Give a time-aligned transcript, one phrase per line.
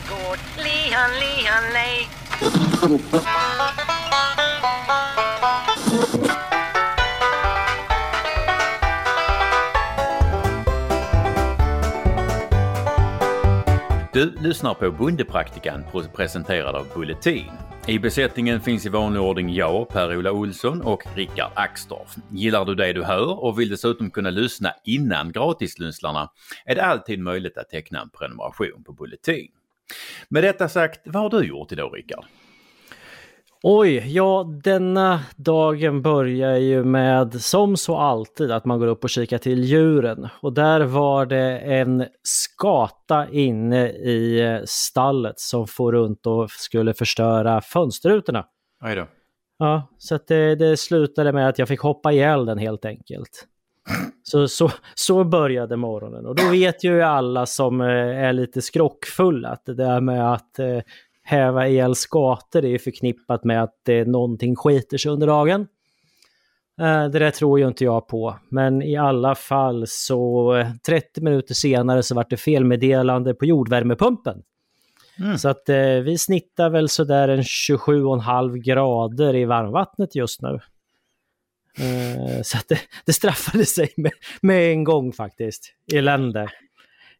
[0.00, 0.38] gård.
[0.56, 2.08] Lihan, lihan, lej.
[14.12, 15.84] Du lyssnar på Bondepraktikan
[16.14, 17.50] presenterad av Bulletin.
[17.86, 22.16] I besättningen finns i vanlig ordning jag, Per-Ola Olsson och Rickard Axdorff.
[22.30, 26.30] Gillar du det du hör och vill dessutom kunna lyssna innan gratislyssnarna
[26.64, 29.48] är det alltid möjligt att teckna en prenumeration på Bulletin.
[30.28, 32.24] Med detta sagt, vad har du gjort idag Rickard?
[33.62, 39.10] Oj, ja denna dagen börjar ju med som så alltid att man går upp och
[39.10, 40.28] kikar till djuren.
[40.40, 47.60] Och där var det en skata inne i stallet som får runt och skulle förstöra
[47.60, 48.44] fönsterrutorna.
[48.80, 49.06] Aj då.
[49.58, 53.46] Ja, så det, det slutade med att jag fick hoppa ihjäl den helt enkelt.
[54.22, 57.86] Så, så, så började morgonen och då vet ju alla som eh,
[58.24, 60.78] är lite skrockfulla att det där med att eh,
[61.22, 65.66] häva ihjäl skator är förknippat med att eh, någonting skiter sig under dagen.
[66.80, 70.52] Eh, det där tror ju inte jag på, men i alla fall så
[70.86, 74.42] 30 eh, minuter senare så vart det felmeddelande på jordvärmepumpen.
[75.18, 75.38] Mm.
[75.38, 80.60] Så att eh, vi snittar väl sådär en 27,5 grader i varmvattnet just nu.
[81.78, 85.72] Eh, så att det, det straffade sig med, med en gång faktiskt.
[85.94, 86.48] Elände.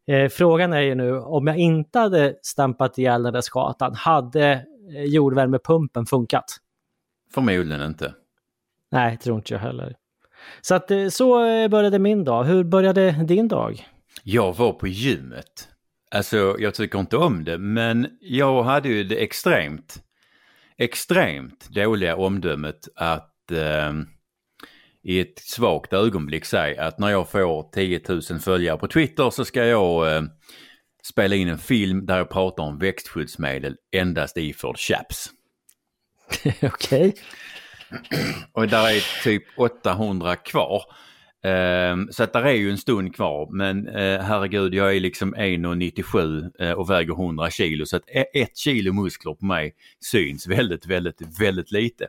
[0.07, 4.65] Eh, frågan är ju nu, om jag inte hade stampat ihjäl den där skatan, hade
[4.95, 6.45] eh, jordvärmepumpen funkat?
[7.33, 8.13] Förmodligen inte.
[8.91, 9.95] Nej, tror inte jag heller.
[10.61, 12.43] Så att så började min dag.
[12.43, 13.87] Hur började din dag?
[14.23, 15.67] Jag var på gymmet.
[16.11, 20.03] Alltså, jag tycker inte om det, men jag hade ju det extremt,
[20.77, 23.93] extremt dåliga omdömet att eh,
[25.07, 29.45] i ett svagt ögonblick säga att när jag får 10 000 följare på Twitter så
[29.45, 30.21] ska jag eh,
[31.03, 35.29] spela in en film där jag pratar om växtskyddsmedel endast iförd chaps.
[36.45, 36.63] Okej.
[36.63, 37.13] Okay.
[38.51, 40.83] Och där är typ 800 kvar.
[41.43, 45.35] Um, så att där är ju en stund kvar men uh, herregud jag är liksom
[45.35, 49.73] 1,97 uh, och väger 100 kilo så att e-, ett kilo muskler på mig
[50.11, 52.07] syns väldigt, väldigt, väldigt lite.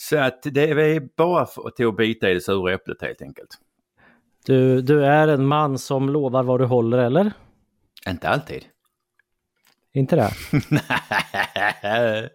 [0.00, 3.58] Så att det är bara för, till att bita i det sura äpplet helt enkelt.
[4.46, 7.32] Du, du är en man som lovar vad du håller eller?
[8.08, 8.64] Inte alltid.
[9.92, 10.30] Inte det?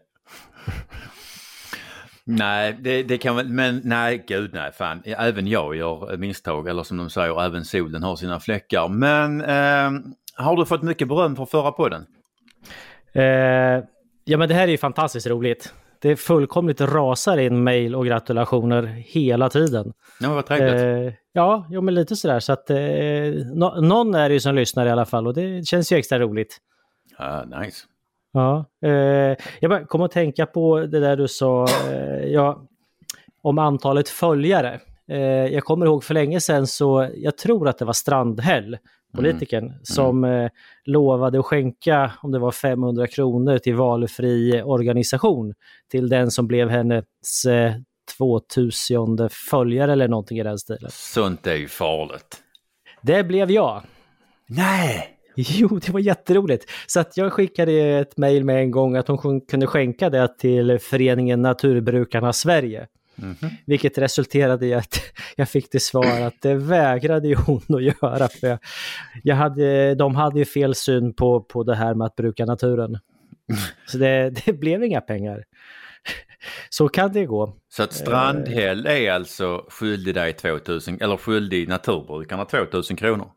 [2.24, 5.04] nej, det, det kan väl, men nej, gud nej, fan.
[5.06, 8.88] Även jag gör misstag, eller som de säger, även solen har sina fläckar.
[8.88, 9.92] Men eh,
[10.36, 12.06] har du fått mycket beröm för förra podden?
[13.14, 13.24] Eh,
[14.24, 15.74] ja, men det här är ju fantastiskt roligt
[16.04, 19.94] det fullkomligt rasar in mejl och gratulationer hela tiden.
[20.20, 21.08] Ja, vad trevligt.
[21.08, 22.40] Eh, ja, jo, men lite sådär.
[22.40, 22.78] Så att, eh,
[23.54, 26.20] no någon är det ju som lyssnar i alla fall och det känns ju extra
[26.20, 26.58] roligt.
[27.18, 27.86] Ah, nice.
[28.34, 32.62] Ja, eh, jag bara kom att tänka på det där du sa eh, ja,
[33.42, 34.80] om antalet följare.
[35.08, 35.18] Eh,
[35.54, 38.78] jag kommer ihåg för länge sedan så, jag tror att det var Strandhäll
[39.14, 39.80] politikern, mm.
[39.84, 40.50] som eh,
[40.86, 45.54] lovade att skänka, om det var 500 kronor till valfri organisation
[45.92, 47.74] till den som blev hennes eh,
[48.18, 50.92] 2000 följare eller någonting i den stilen.
[50.92, 52.38] Sånt är ju farligt.
[53.02, 53.84] Det blev jag.
[54.48, 55.10] Nej!
[55.36, 56.66] Jo, det var jätteroligt.
[56.88, 60.80] Så att jag skickade ett mejl med en gång att hon kunde skänka det till
[60.80, 62.88] föreningen Naturbrukarna Sverige.
[63.22, 63.50] Mm -hmm.
[63.66, 65.02] Vilket resulterade i att
[65.36, 68.28] jag fick till svar att det vägrade hon att göra.
[68.28, 68.60] För jag,
[69.24, 73.00] jag hade, de hade ju fel syn på, på det här med att bruka naturen.
[73.86, 75.44] Så det, det blev inga pengar.
[76.70, 77.56] Så kan det gå.
[77.70, 83.32] Så att Strandhäll är alltså skyldig dig 2000, eller skyldig naturbrukarna 2000 kronor?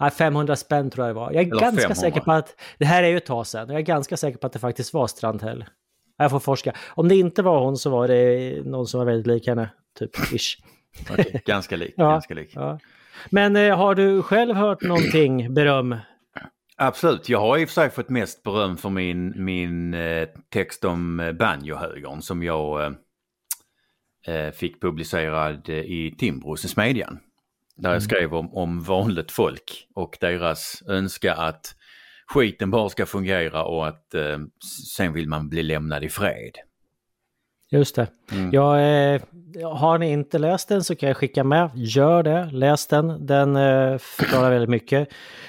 [0.00, 1.32] Nej, 500 spänn tror jag det var.
[1.32, 1.94] Jag är eller ganska 500.
[1.94, 4.46] säker på att, det här är ju ett tag sedan, jag är ganska säker på
[4.46, 5.64] att det faktiskt var Strandhäll.
[6.22, 6.72] Jag får forska.
[6.88, 10.10] Om det inte var hon så var det någon som var väldigt lik henne, typ
[10.32, 10.58] ish.
[11.12, 11.94] Okay, ganska lik.
[11.96, 12.52] ja, ganska lik.
[12.54, 12.78] Ja.
[13.30, 15.96] Men eh, har du själv hört någonting beröm?
[16.76, 20.84] Absolut, jag har i och för sig fått mest beröm för min, min eh, text
[20.84, 22.92] om eh, banjohögern som jag eh,
[24.46, 27.18] eh fick publicerad eh, i Timbros i Smedjan.
[27.76, 28.00] Där jag mm.
[28.00, 31.74] skrev om, om vanligt folk och deras önska att
[32.32, 34.38] skiten bara ska fungera och att eh,
[34.96, 36.52] sen vill man bli lämnad i fred.
[37.70, 38.06] Just det.
[38.32, 38.50] Mm.
[38.52, 38.74] Jag,
[39.14, 39.20] eh,
[39.72, 41.70] har ni inte läst den så kan jag skicka med.
[41.74, 43.26] Gör det, läs den.
[43.26, 45.08] Den eh, förklarar väldigt mycket.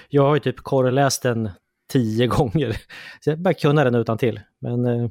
[0.10, 1.50] Jag har ju typ korreläst den
[1.92, 2.72] tio gånger.
[3.20, 4.40] Så jag bara kunna den utan till.
[4.60, 5.10] Men eh,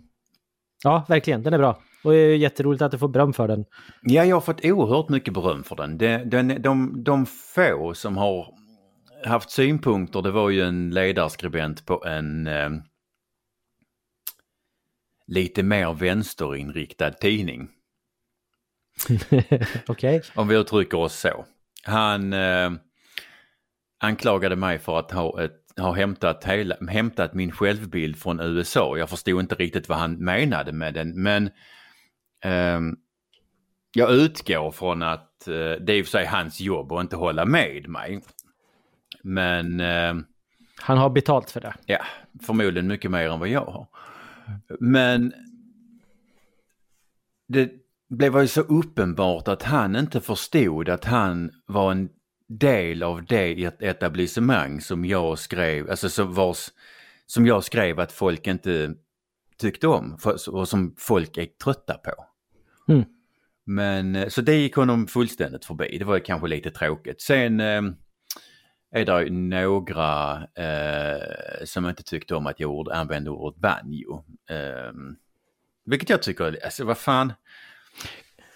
[0.84, 1.78] ja, verkligen, den är bra.
[2.04, 3.64] Och det är jätteroligt att du får beröm för den.
[4.02, 5.98] Ja, jag har fått oerhört mycket beröm för den.
[5.98, 8.46] De, de, de, de få som har
[9.24, 12.70] haft synpunkter, det var ju en ledarskribent på en, eh,
[15.26, 17.68] lite mer vänsterinriktad tidning.
[19.86, 20.22] Okej.
[20.34, 21.44] Om vi uttrycker oss så.
[21.84, 22.70] Han eh,
[24.00, 28.96] anklagade mig för att ha, ett, ha hämtat, hela, hämtat min självbild från USA.
[28.98, 31.50] Jag förstod inte riktigt vad han menade med den men
[32.44, 32.96] ehm,
[33.94, 37.16] jag utgår från att eh, det är i och för sig hans jobb att inte
[37.16, 38.22] hålla med mig.
[39.22, 40.24] Men ehm,
[40.78, 41.74] Han har betalt för det.
[41.86, 41.98] Ja,
[42.42, 43.86] förmodligen mycket mer än vad jag har.
[44.80, 45.32] Men
[47.48, 47.70] det
[48.08, 52.08] blev ju så uppenbart att han inte förstod att han var en
[52.48, 56.68] del av det et- etablissemang som jag skrev, alltså som, vars,
[57.26, 58.94] som jag skrev att folk inte
[59.58, 62.12] tyckte om och som folk är trötta på.
[62.92, 63.04] Mm.
[63.64, 65.98] Men eh, så det gick honom fullständigt förbi.
[65.98, 67.20] Det var kanske lite tråkigt.
[67.20, 67.82] Sen eh,
[68.92, 74.24] är det ju några eh, som inte tyckte om att jag ord, använde ordet banjo.
[74.50, 74.92] Eh,
[75.84, 77.32] vilket jag tycker, alltså vad fan.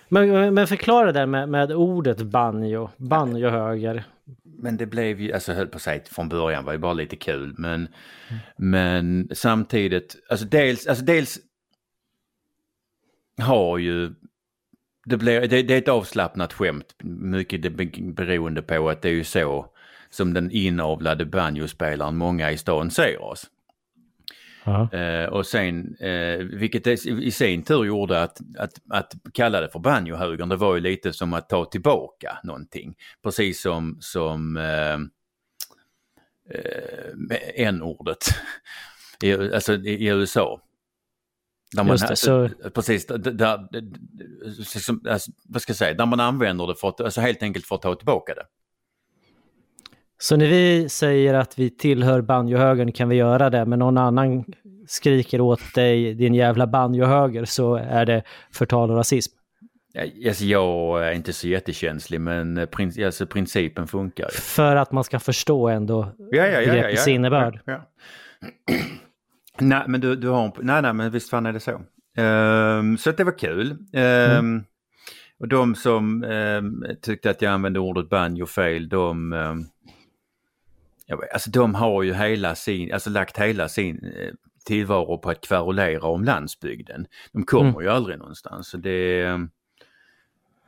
[0.08, 2.90] Men, men förklara det med, med ordet banjo.
[2.96, 4.04] Banjohöger.
[4.42, 7.16] Men det blev ju, alltså höll på att säga från början var det bara lite
[7.16, 7.88] kul men,
[8.56, 11.38] men samtidigt, alltså dels, alltså dels
[13.42, 14.14] har ju,
[15.04, 17.72] det, blir, det, det är ett avslappnat skämt, mycket
[18.16, 19.75] beroende på att det är ju så
[20.16, 23.46] som den inavlade banjospelaren många i stan ser oss.
[24.92, 29.78] Eh, och sen, eh, vilket i sin tur gjorde att, att, att kalla det för
[29.78, 32.94] banjohögern, det var ju lite som att ta tillbaka någonting.
[33.22, 34.94] Precis som, som eh,
[36.58, 38.18] eh, n-ordet
[39.54, 40.60] alltså i, i USA.
[41.76, 43.68] Där man, det, så- Precis, där, där,
[44.58, 47.66] liksom, alltså, vad ska jag säga, där man använder det för att, alltså helt enkelt
[47.66, 48.44] för att ta tillbaka det.
[50.18, 54.44] Så när vi säger att vi tillhör banjohögern kan vi göra det, men någon annan
[54.88, 58.22] skriker åt dig din jävla banjohöger så är det
[58.52, 59.32] förtal och rasism.
[60.26, 64.30] Alltså, jag är inte så jättekänslig men eh, prin, alltså, principen funkar ju.
[64.40, 67.60] För att man ska förstå ändå Ja, ja, ja, begreppets ja, innebörd.
[67.64, 68.74] Ja, ja.
[69.60, 71.80] nej, men du, du har nej, nej, men visst fan är det så.
[72.16, 73.76] Ehm, så att det var kul.
[73.92, 74.64] Ehm,
[75.40, 79.66] Och de som ehm, tyckte att jag använde ordet banjo fel, de, um,
[81.16, 84.32] vet, alltså de har ju hela sin, alltså lagt hela sin eh,
[84.64, 87.06] tillvaro på att kverulera om landsbygden.
[87.32, 87.82] De kommer Mm.
[87.82, 88.68] ju aldrig någonstans.
[88.68, 89.26] Så det,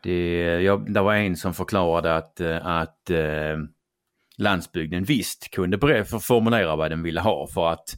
[0.02, 3.56] det, jag, det var en som förklarade att, eh, att eh,
[4.36, 7.96] landsbygden visst kunde formulera vad den ville ha för att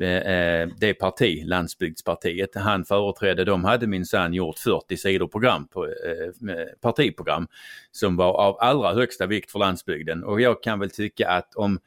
[0.00, 5.84] Eh, eh, det parti, Landsbygdspartiet, han företrädde, de hade minsann gjort 40 sidor program på
[5.84, 5.92] eh,
[6.80, 7.48] partiprogram
[7.90, 10.24] som var av allra högsta vikt för landsbygden.
[10.24, 11.78] Och jag kan väl tycka att om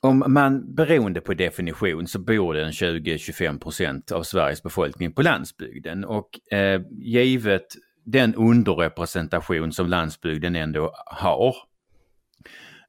[0.00, 5.22] om man beroende på definition så bor det en 20-25 procent av Sveriges befolkning på
[5.22, 6.04] landsbygden.
[6.04, 7.66] Och eh, givet
[8.04, 11.56] den underrepresentation som landsbygden ändå har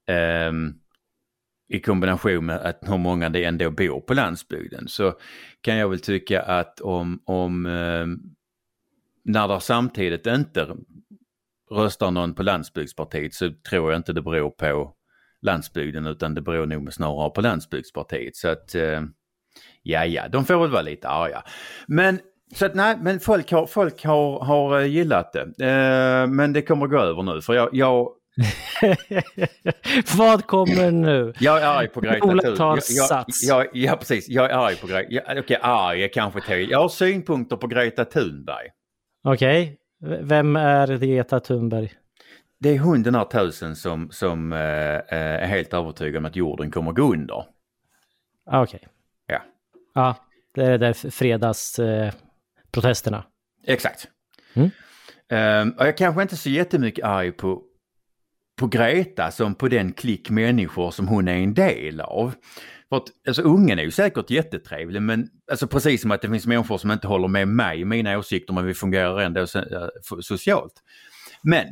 [0.06, 0.52] eh,
[1.70, 5.14] i kombination med att hur många det ändå bor på landsbygden så
[5.62, 8.20] kan jag väl tycka att om, om ehm,
[9.24, 10.68] när det samtidigt inte
[11.72, 14.94] röstar någon på landsbygdspartiet så tror jag inte det beror på
[15.42, 18.36] landsbygden utan det beror nog snarare på landsbygdspartiet.
[18.36, 19.02] Så att eh,
[19.84, 21.44] ja, ja, de får väl vara lite arga.
[21.88, 22.20] Men
[22.56, 25.66] så att nej, men folk har, folk har, har eh, gillat det.
[25.66, 28.10] Eh, men det kommer gå över nu för jag, jag,
[30.18, 31.34] Vad kommer nu?
[31.40, 32.80] jag är arg på Greta tar
[33.48, 34.30] Jag, ja, precis.
[34.30, 35.40] Jag är arg på Greta.
[35.40, 36.70] Okej, arg är kanske till.
[36.70, 38.68] Jag har synpunkter på Greta Thunberg.
[39.24, 41.94] Okej, V- vem är Greta Thunberg?
[42.60, 45.04] Det är hon den här tusen som, som eh, eh,
[45.44, 47.46] är helt övertygad om att jorden kommer gå under.
[48.46, 48.88] Ah, Okej.
[49.28, 49.42] Ja,
[49.94, 50.16] Ja,
[50.56, 53.18] det är där fredagsprotesterna.
[53.18, 53.24] Eh,
[53.74, 54.08] exakt.
[54.54, 54.70] Mm.
[55.78, 57.62] Och jag kanske inte så jättemycket arg på,
[58.60, 62.34] på Greta som på den klick människor som hon är en del av.
[62.90, 66.48] För att, alltså ungen är ju säkert jättetrevlig men alltså precis som att det finns
[66.48, 69.48] människor som inte håller med mig i mina åsikter men vi fungerar ändå
[70.22, 70.74] socialt.
[71.42, 71.66] Men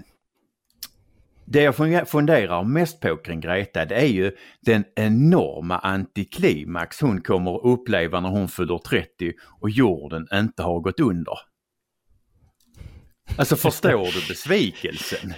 [1.45, 1.75] det jag
[2.09, 8.19] funderar mest på kring Greta det är ju den enorma antiklimax hon kommer att uppleva
[8.19, 11.37] när hon fyller 30 och jorden inte har gått under.
[13.37, 15.33] Alltså förstår du besvikelsen?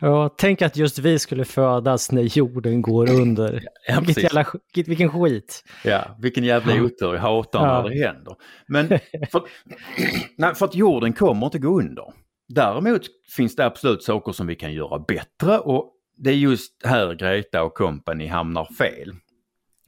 [0.00, 3.62] Ja, tänk att just vi skulle födas när jorden går under.
[3.88, 4.44] Ja, Vilket jävla,
[4.74, 5.64] vilken skit.
[5.84, 6.82] Ja, vilken jävla Ja.
[6.82, 7.14] otur.
[7.14, 7.82] Jag hatar Ja.
[7.82, 8.34] när det händer.
[8.66, 8.88] Men
[9.32, 9.42] för,
[10.36, 12.04] nej, för att jorden kommer inte gå under.
[12.48, 13.02] Däremot
[13.36, 17.62] finns det absolut saker som vi kan göra bättre och det är just här Greta
[17.62, 19.14] och company hamnar fel.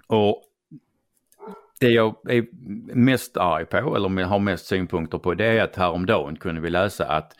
[0.06, 0.42] Och
[1.80, 2.44] det jag är
[2.96, 7.06] mest arg på, eller har mest synpunkter på, det är att häromdagen kunde vi läsa
[7.08, 7.32] att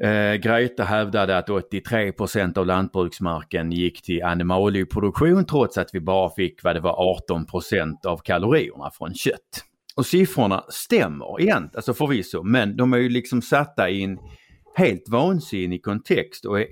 [0.00, 6.64] Eh, Greta hävdade att 83% av lantbruksmarken gick till animalieproduktion trots att vi bara fick
[6.64, 9.64] vad det var 18% av kalorierna från kött.
[9.96, 14.18] Och siffrorna stämmer igen, alltså förvisso, men de är ju liksom satta i en
[14.76, 16.66] helt vansinnig kontext och är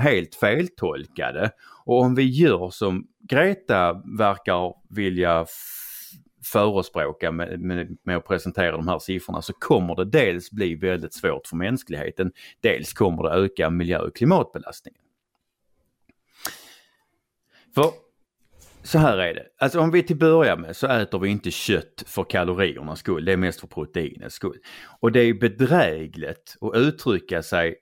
[0.00, 1.50] helt feltolkade.
[1.84, 5.46] Och om vi gör som Greta verkar vilja
[6.44, 11.14] förespråka med, med, med, att presentera de här siffrorna så kommer det dels bli väldigt
[11.14, 15.00] svårt för mänskligheten, dels kommer det öka miljö och klimatbelastningen.
[17.74, 17.90] För
[18.82, 22.04] så här är det, alltså om vi till börja med så äter vi inte kött
[22.06, 24.58] för kaloriernas skull, det är mest för proteinets skull.
[25.00, 27.76] Och det är bedrägligt att uttrycka sig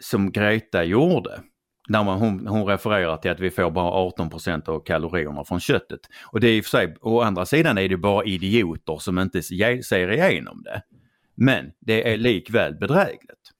[0.00, 1.40] som Greta gjorde
[1.88, 6.00] när man, hon, hon refererar till att vi får bara 18% av kalorierna från köttet.
[6.24, 9.18] Och det är i och för sig, å andra sidan är det bara idioter som
[9.18, 10.82] inte ser igenom det.
[11.34, 13.52] Men det är likväl bedrägligt.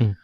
[0.00, 0.14] Mm.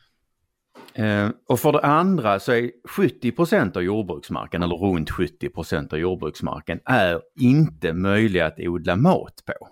[0.94, 6.80] Eh, och för det andra så är 70% av jordbruksmarken, eller runt 70% av jordbruksmarken,
[6.84, 9.68] är inte möjlig att odla mat på.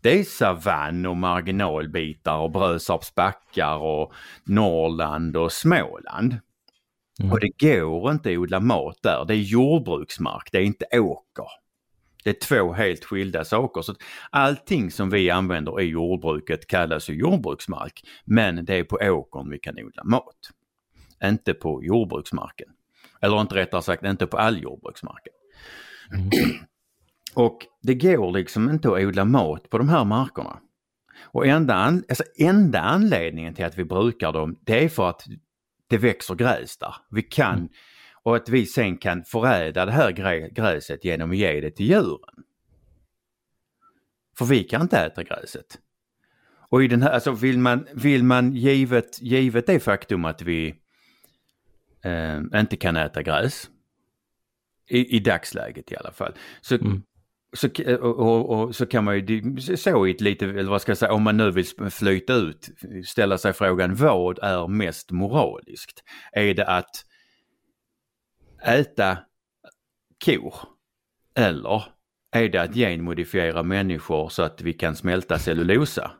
[0.00, 4.12] Det är savann och marginalbitar och Brösarps backar och
[4.44, 6.36] Norrland och Småland.
[7.20, 7.32] Mm.
[7.32, 9.24] Och det går inte att odla mat där.
[9.28, 11.46] Det är jordbruksmark, det är inte åker.
[12.24, 13.82] Det är två helt skilda saker.
[13.82, 13.94] Så
[14.30, 18.02] allting som vi använder i jordbruket kallas ju jordbruksmark.
[18.24, 20.50] Men det är på åkern vi kan odla mat.
[21.24, 22.68] Inte på jordbruksmarken.
[23.20, 25.32] Eller inte rättare sagt inte på all jordbruksmarken.
[26.14, 26.30] Mm.
[27.34, 30.60] Och det går liksom inte att odla mat på de här markerna.
[31.22, 35.26] Och enda, an, alltså enda anledningen till att vi brukar dem det är för att
[35.90, 36.94] det växer gräs där.
[37.10, 37.68] Vi kan, mm.
[38.22, 40.10] och att vi sen kan förädla det här
[40.50, 42.44] gräset genom att ge det till djuren.
[44.38, 45.78] För vi kan inte äta gräset.
[46.68, 50.74] Och i den här, alltså vill man, vill man givet, givet det faktum att vi
[52.04, 53.70] eh, inte kan äta gräs,
[54.88, 57.02] i, i dagsläget i alla fall, så, mm
[57.52, 60.82] så, eh, och, och, och, så kan man ju så i ett lite, eller vad
[60.82, 62.68] ska jag säga, om man nu vill flyta ut,
[63.06, 66.02] ställa sig frågan vad är mest moraliskt?
[66.32, 67.04] Är det att
[68.66, 69.18] äta
[70.24, 70.54] kor
[71.34, 71.84] eller
[72.32, 76.10] är det att genmodifiera människor så att vi kan smälta cellulosa?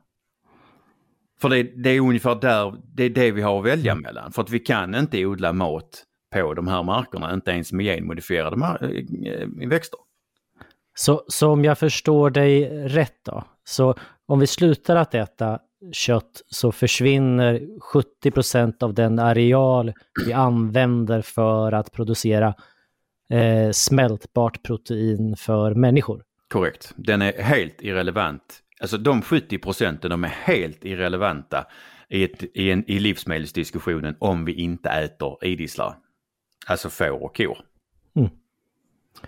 [1.40, 4.32] För det, det, är ungefär där, det är det vi har att välja mellan.
[4.32, 8.56] För att vi kan inte odla mat på de här markerna, inte ens med genmodifierade
[8.80, 9.98] eh, eh, växter.
[11.00, 13.94] Så, så om jag förstår dig rätt då, så
[14.26, 15.58] om vi slutar att äta
[15.92, 17.60] kött så försvinner
[18.24, 19.92] 70% av den areal
[20.26, 22.54] vi använder för att producera
[23.30, 26.22] eh, smältbart protein för människor.
[26.48, 31.66] Korrekt, den är helt irrelevant Alltså de 70 procenten de är helt irrelevanta
[32.08, 35.96] i, ett, i, en, i livsmedelsdiskussionen om vi inte äter idisslar.
[36.66, 37.58] Alltså får och kor.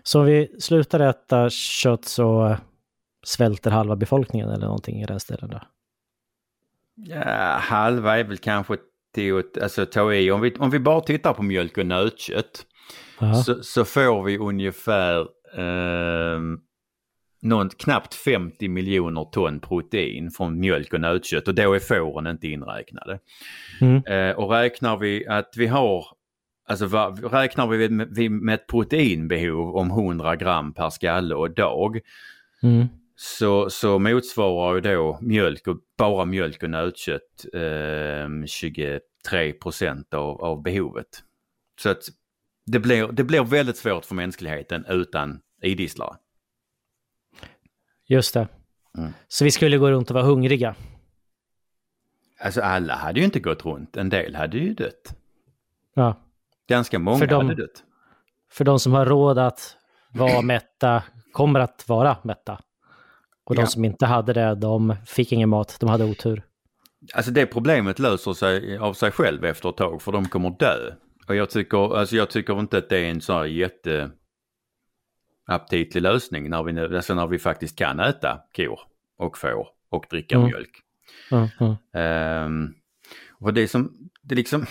[0.02, 2.56] Så om vi slutar äta kött så
[3.22, 5.60] svälter halva befolkningen eller någonting i den stilen då?
[6.94, 8.76] Ja, halva är väl kanske
[9.14, 10.30] till alltså ta i.
[10.30, 12.66] Om vi, om vi bara tittar på mjölk och nötkött
[13.44, 15.20] så, så, får vi ungefär
[15.56, 16.40] eh,
[17.42, 22.48] någon, knappt 50 miljoner ton protein från mjölk och nötkött och då är fåren inte
[22.48, 23.18] inräknade.
[23.80, 24.04] Mm.
[24.06, 26.06] Eh, och räknar vi att vi har,
[26.72, 32.00] alltså va, räknar vi med, med ett proteinbehov om 100 gram per skalle och dag
[32.62, 32.86] mm.
[33.16, 40.44] så, så motsvarar ju då mjölk och bara mjölk och nötkött eh, 23 procent av,
[40.44, 41.22] av behovet.
[41.80, 42.02] Så att
[42.66, 46.16] det blir, det blir väldigt svårt för mänskligheten utan idisslare.
[48.06, 48.48] Just det.
[48.98, 49.12] Mm.
[49.28, 50.74] Så vi skulle gå runt och vara hungriga?
[52.40, 55.16] Alltså alla hade ju inte gått runt, en del hade ju dött.
[55.94, 56.16] Ja.
[56.68, 57.84] Ganska många för de, hade dött.
[58.52, 59.76] För de som har råd att
[60.12, 61.02] vara mätta
[61.32, 62.58] kommer att vara mätta.
[63.44, 66.42] Och de som inte hade det, de fick ingen mat, de hade otur.
[67.14, 70.94] Alltså det problemet löser sig av sig själv efter ett tag för de kommer dö.
[71.28, 74.10] Och jag tycker, alltså jag tycker inte att det är en sån här jätte
[75.46, 78.80] aptitlig lösning när vi, alltså när vi faktiskt kan äta kor
[79.18, 80.46] och får och dricka mm.
[80.46, 80.80] mjölk.
[81.30, 82.46] Mm, mm.
[82.46, 82.74] Um,
[83.40, 84.66] och det som, det liksom,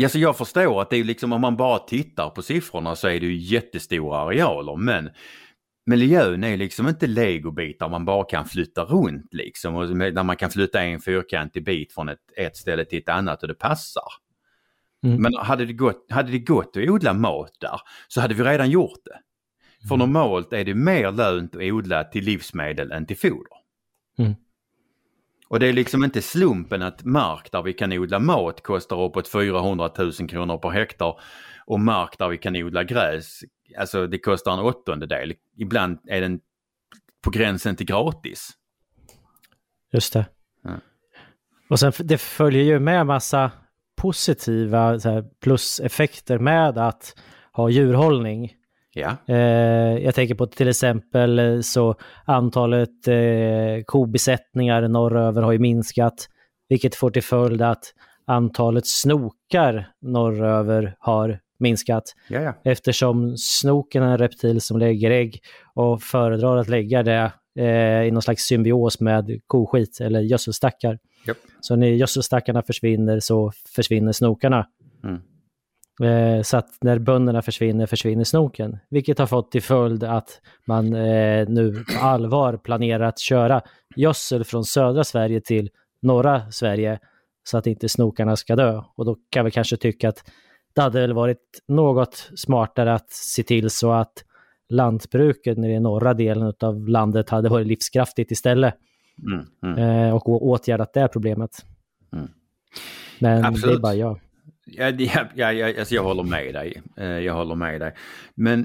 [0.00, 3.08] ja, så jag förstår att det är liksom om man bara tittar på siffrorna så
[3.08, 5.10] är det ju jättestora arealer men
[5.86, 9.74] miljön är liksom inte legobitar man bara kan flytta runt liksom.
[9.74, 13.42] Och där man kan flytta en fyrkantig bit från ett, ett ställe till ett annat
[13.42, 14.12] och det passar.
[15.04, 15.22] Mm.
[15.22, 18.70] Men hade det, gått, hade det gått att odla mat där så hade vi redan
[18.70, 19.18] gjort det.
[19.88, 23.58] För normalt är det mer lönt att odla till livsmedel än till foder.
[24.18, 24.34] Mm.
[25.48, 29.28] Och det är liksom inte slumpen att mark där vi kan odla mat kostar uppåt
[29.28, 31.20] 400 000 kronor per hektar
[31.66, 33.40] och mark där vi kan odla gräs,
[33.78, 35.34] alltså det kostar en åttondedel.
[35.56, 36.40] Ibland är den
[37.24, 38.50] på gränsen till gratis.
[39.92, 40.26] Just det.
[40.62, 40.70] Ja.
[41.68, 43.50] Och sen det följer ju med massa
[43.96, 47.14] positiva här, pluseffekter med att
[47.52, 48.54] ha djurhållning.
[48.98, 55.58] Ja, Eh, jag tänker på till exempel eh, så antalet eh, kobesättningar norröver har ju
[55.58, 56.28] minskat,
[56.68, 57.84] vilket får till följd att
[58.26, 62.54] antalet snokar norröver har minskat ja, ja.
[62.64, 65.40] eftersom snoken är en reptil som lägger ägg
[65.74, 70.98] och föredrar att lägga det eh, i någon slags symbios med koskit eller gödselstackar.
[71.26, 71.36] Japp.
[71.60, 74.66] Så när gödselstackarna försvinner så försvinner snokarna.
[75.04, 75.20] Mm.
[76.02, 78.78] Eh, så att när bönderna försvinner, försvinner snoken.
[78.90, 83.62] Vilket har fått till följd att man eh, nu på allvar planerar att köra
[83.96, 85.70] gödsel från södra Sverige till
[86.02, 86.98] norra Sverige
[87.44, 88.82] så att inte snokarna ska dö.
[88.96, 90.24] Och då kan vi kanske tycka att
[90.74, 94.24] det hade väl varit något smartare att se till så att
[94.68, 98.74] lantbruket i den norra delen av landet hade varit livskraftigt istället
[99.26, 99.78] Mm, mm.
[99.78, 101.50] eh, och åtgärdat det problemet.
[102.12, 102.28] Mm.
[103.18, 103.82] Men det är Absolut.
[103.82, 104.20] bara jag.
[104.70, 106.82] Ja, det- ja, ja, ja, alltså jag håller med dig.
[106.96, 107.94] Eh, Jag håller med dig.
[108.34, 108.60] Men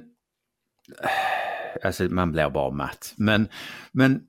[1.03, 3.13] eh, alltså man blir bara matt.
[3.17, 3.47] Men,
[3.91, 4.21] men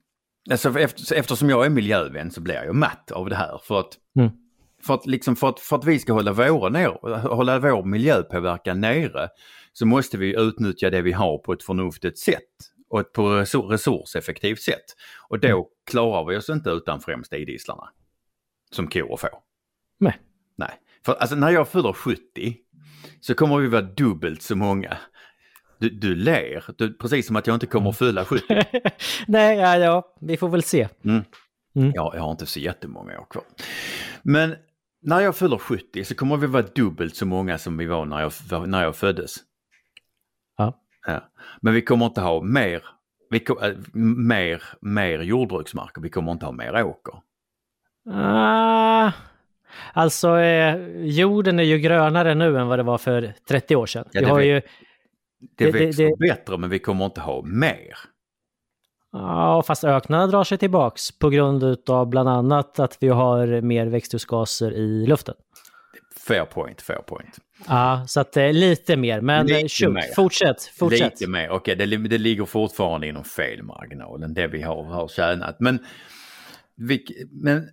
[0.50, 3.60] alltså, efter, eftersom jag är miljövän så blir jag matt av det här.
[3.64, 4.30] För att, Mm.
[4.86, 8.80] för att, liksom, för att, för att vi ska hålla, våra ner, hålla vår miljöpåverkan
[8.80, 9.28] nere
[9.72, 12.40] så måste vi utnyttja det vi har på ett förnuftigt sätt
[12.90, 14.84] och ett på resur- resurseffektivt sätt.
[15.28, 15.64] Och då Mm.
[15.90, 17.88] klarar vi oss inte utan främst idisslarna.
[18.72, 19.30] Som kor och får.
[20.00, 20.16] Nej.
[21.04, 22.56] För alltså när jag fyller 70
[23.20, 24.96] så kommer vi vara dubbelt så många.
[25.78, 28.44] Du, du ler, du, precis som att jag inte kommer att fylla 70.
[29.26, 30.88] Nej, ja, ja, vi får väl se.
[31.04, 31.24] Mm.
[31.94, 33.44] Ja, jag har inte så jättemånga år kvar.
[34.22, 34.54] Men
[35.02, 38.20] när jag fyller 70 så kommer vi vara dubbelt så många som vi var när
[38.20, 39.36] jag, när jag föddes.
[40.56, 40.80] Ja.
[41.06, 41.28] Ja.
[41.60, 42.82] Men vi kommer inte ha mer,
[43.30, 47.14] vi, äh, mer, mer jordbruksmark och vi kommer inte ha mer åker.
[48.10, 49.12] Ah,
[49.92, 54.04] alltså, eh, jorden är ju grönare nu än vad det var för 30 år sedan.
[54.12, 54.60] Ja, vi det har vet- ju,
[55.58, 57.94] Det, Det- växer det- bättre men vi kommer inte ha mer.
[59.12, 63.86] ja, fast öknarna drar sig tillbaks på grund av bland annat att vi har mer
[63.86, 65.34] växthusgaser i luften.
[66.26, 67.36] Fair point, fair point.
[67.68, 69.20] Ja, så att eh, lite mer.
[69.20, 70.14] Men Lite lite shoot, mer.
[70.16, 71.00] fortsätt, fortsätt.
[71.20, 75.56] Lite mer, okej det, det ligger fortfarande inom felmarginalen, det vi har, har tjänat.
[75.60, 75.78] Men,
[76.76, 77.68] vi, men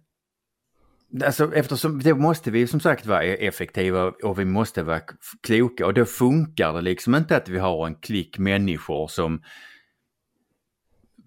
[1.26, 5.02] alltså, eftersom det måste vi som sagt vara effektiva och vi måste vara
[5.44, 9.42] kloka och då funkar det liksom inte att vi har en klick människor som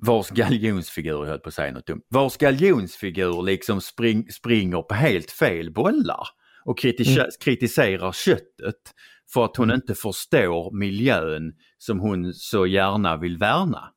[0.07, 4.95] vars galjonsfigur, jag höll på att säga något dumt, vars galjonsfigur liksom spring, springer på
[4.95, 6.27] helt fel bollar
[6.65, 7.27] och kritis Mm.
[7.41, 8.95] kritiserar köttet
[9.33, 13.93] för att hon inte förstår miljön som hon så gärna vill värna.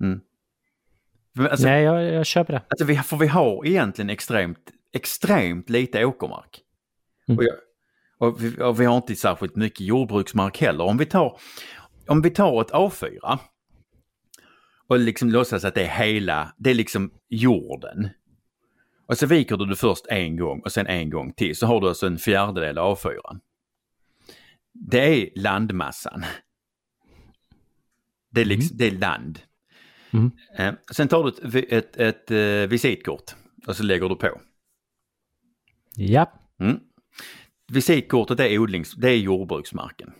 [0.00, 0.20] Mm.
[1.38, 1.50] Mm.
[1.50, 2.62] Alltså, Nej, jag, jag köper det.
[2.68, 6.60] Alltså vi, för vi har egentligen extremt, extremt lite åkermark.
[7.28, 7.38] Mm.
[7.38, 7.54] Och, jag,
[8.18, 10.84] och, vi, och vi har inte särskilt mycket jordbruksmark heller.
[10.84, 11.38] Om vi tar,
[12.06, 13.38] om vi tar ett A4
[14.86, 18.08] och liksom låtsas att det är hela, det är liksom jorden.
[19.06, 21.80] Och så viker du det först en gång och sen en gång till så har
[21.80, 23.40] du alltså en fjärdedel av A4.
[24.72, 26.24] Det är landmassan.
[28.30, 29.38] Det är, liksom, det är land.
[30.14, 30.30] Mm.
[30.58, 33.34] Eh, sen tar du ett, vi- ett, ett, eh, visitkort
[33.66, 34.40] och så lägger du på.
[35.96, 36.32] Ja.
[36.60, 36.80] Mm.
[37.72, 40.12] Visitkortet är, odlings, det är jordbruksmarken.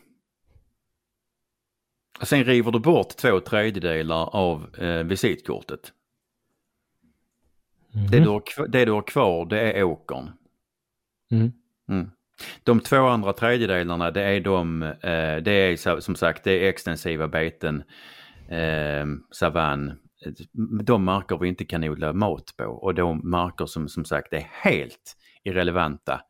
[2.21, 5.93] Och sen river du bort två tredjedelar av eh, visitkortet.
[8.11, 10.31] Det, du har, det du har kvar det är åkern.
[11.31, 11.53] Mm.
[11.89, 12.11] Mm.
[12.63, 17.29] De två andra tredjedelarna det är de, eh, det är som sagt det är extensiva
[17.29, 17.83] beten,
[18.49, 19.93] eh, savann,
[20.85, 24.49] de marker vi inte kan odla mat på och de marker som som sagt är
[24.63, 26.21] helt irrelevanta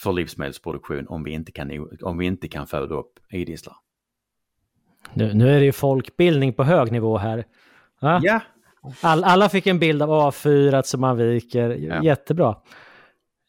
[0.00, 3.76] för livsmedelsproduktion om vi inte kan, om vi inte kan föda upp idisslar.
[5.14, 7.44] Nu, nu är det ju folkbildning på hög nivå här.
[8.00, 8.20] Ja?
[8.22, 8.40] Ja,
[9.00, 11.70] All, alla fick en bild av A4 som man viker.
[11.70, 12.02] Ja.
[12.02, 12.56] Jättebra.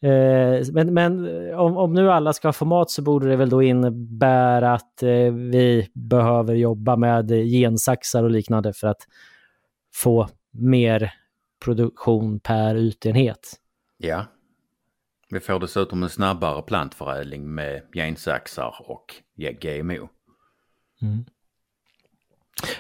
[0.01, 3.63] Eh, men men om, om nu alla ska få mat så borde det väl då
[3.63, 9.07] innebära att eh, vi behöver jobba med eh, gensaxar och liknande för att
[9.93, 11.13] få mer
[11.65, 13.53] produktion per ytenhet.
[13.97, 14.25] ja.
[15.31, 20.09] Vi får dessutom en snabbare plantförädling med gensaxar och GMO.
[21.01, 21.25] Mm.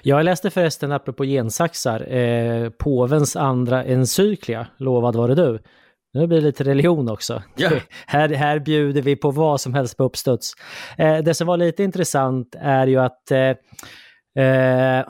[0.01, 5.59] Jag läste förresten, apropå gensaxar, eh, påvens andra encyklia, Lovad var det du.
[6.19, 7.43] Nu blir det lite religion också.
[7.55, 7.69] Ja.
[8.07, 10.53] här, här bjuder vi på vad som helst på uppstuds.
[10.97, 13.49] Eh, det som var lite intressant är ju att eh,
[14.45, 15.05] eh,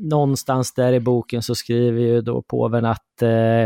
[0.00, 3.64] någonstans där i boken så skriver ju då påven att eh,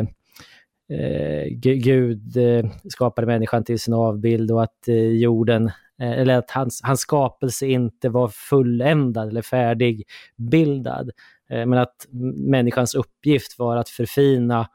[0.98, 5.70] eh, Gud eh, skapade människan till sin avbild och att jorden
[6.02, 11.10] eller att hans, hans skapelse inte var fulländad eller färdigbildad.
[11.48, 14.68] Men att människans uppgift var att förfina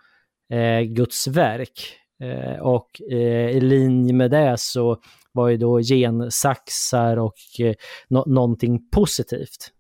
[0.50, 1.94] eh, Guds verk.
[2.20, 7.76] Eh, och eh, i linje med det så var ju då gensaxar och eh,
[8.08, 9.72] no någonting positivt.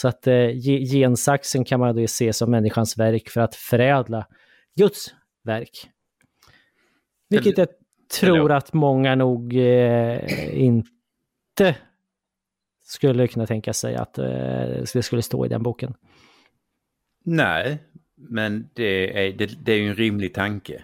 [0.00, 0.48] Så att eh,
[0.92, 4.26] gensaxen kan man då se som människans verk för att förädla
[4.76, 5.90] Guds verk.
[7.28, 7.68] Vilket jag
[8.20, 11.76] tror att många nog eh, inte
[12.82, 14.24] skulle kunna tänka sig att eh,
[14.92, 15.94] det skulle stå i den boken.
[17.24, 17.78] Nej,
[18.28, 20.82] men det är, det, det är ju en rimlig tanke.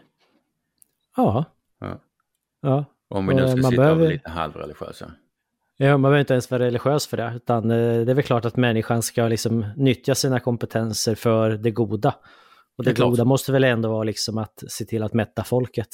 [1.17, 1.45] Ja.
[1.81, 2.01] Ja.
[2.63, 2.85] ja.
[3.09, 4.09] Om vi nu ska man sitta behöver...
[4.09, 5.11] lite halvreligiösa.
[5.77, 8.45] Ja, man behöver inte ens vara religiös för det, utan eh, det är väl klart
[8.45, 12.15] att människan ska liksom nyttja sina kompetenser för det goda.
[12.79, 13.11] Och det, Det är klart.
[13.11, 15.89] goda måste väl ändå vara liksom att se till att mätta folket.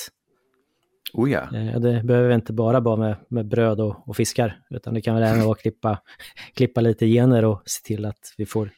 [1.13, 1.41] Oh ja.
[1.57, 5.15] Eh, Det behöver inte bara vara med, med bröd och, och fiskar, utan det kan
[5.15, 5.99] väl även vara att klippa,
[6.55, 8.71] klippa lite gener och se till att vi får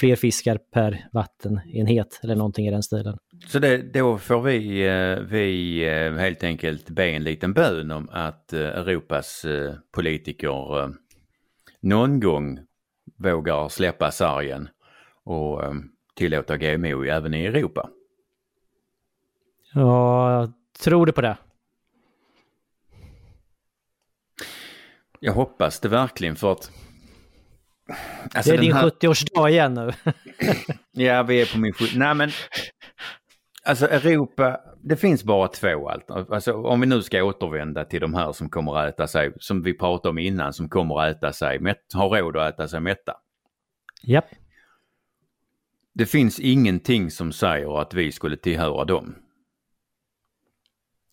[0.00, 3.18] fler fiskar per vattenenhet eller någonting i den stilen.
[3.46, 8.08] Så det, då får vi, eh, vi eh, helt enkelt be en liten bön om
[8.12, 9.46] att eh, Europas
[9.92, 10.92] politiker
[11.80, 12.58] någon gång
[13.16, 14.68] vågar släppa sargen
[15.24, 15.62] och
[16.14, 17.88] tillåta GMO även i Europa.
[19.74, 20.52] Ja,
[20.82, 21.36] tror du på det?
[25.20, 26.70] Jag hoppas det verkligen för att...
[27.86, 27.94] Det
[28.38, 29.90] Alltså är den din här- 70-årsdag igen nu.
[31.04, 32.30] Ja, vi är på min sjut- Nej men,
[33.64, 36.32] alltså Europa, det finns bara två alternativ.
[36.34, 39.62] Alltså om vi nu ska återvända till de här som kommer att äta sig, som
[39.62, 42.80] vi pratade om innan, som kommer att äta sig, mätt, har råd att äta sig
[42.80, 43.16] mätta.
[44.02, 44.26] Japp.
[45.94, 49.14] Det finns ingenting som säger att vi skulle tillhöra dem,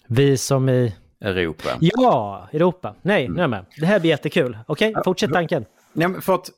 [0.07, 0.95] Vi som i...
[1.21, 1.69] Europa.
[1.79, 2.95] Ja, Europa.
[3.01, 3.65] Nej, nu är jag med.
[3.79, 4.57] Det här blir jättekul.
[4.67, 5.65] Okej, fortsätt tanken.
[5.93, 6.49] Ja, för att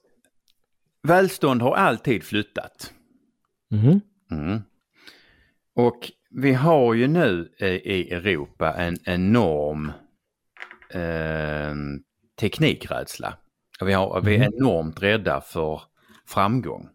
[1.03, 2.93] välstånd har alltid flyttat.
[3.71, 4.01] Mhm.
[4.31, 4.61] Mm.
[5.75, 9.91] Och vi har ju nu eh, i Europa en enorm
[10.89, 11.75] eh,
[12.39, 13.33] teknikrädsla.
[13.81, 15.81] Vi, har, vi är enormt rädda för
[16.27, 16.89] framgång.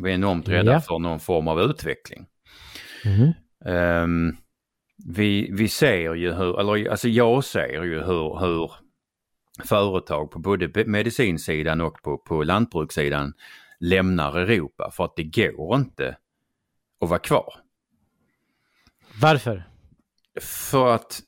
[0.00, 0.80] Vi är enormt rädda Ja.
[0.80, 2.26] för någon form av utveckling.
[3.04, 3.32] Mhm.
[3.64, 4.36] Ehm,
[5.06, 8.70] vi, vi ser ju hur, eller alltså jag ser ju hur, hur
[9.64, 13.32] företag på både medicinsidan och på, på lantbrukssidan
[13.80, 16.16] lämnar Europa för att det går inte
[17.00, 17.54] att vara kvar.
[19.20, 19.64] Varför?
[20.40, 21.22] För att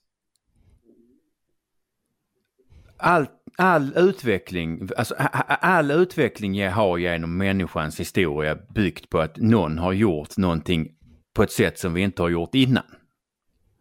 [2.96, 3.26] all,
[3.58, 5.14] all utveckling, alltså
[5.48, 10.88] all utveckling jag har genom människans historia byggt på att någon har gjort någonting
[11.35, 12.85] på ett sätt som vi inte har gjort innan.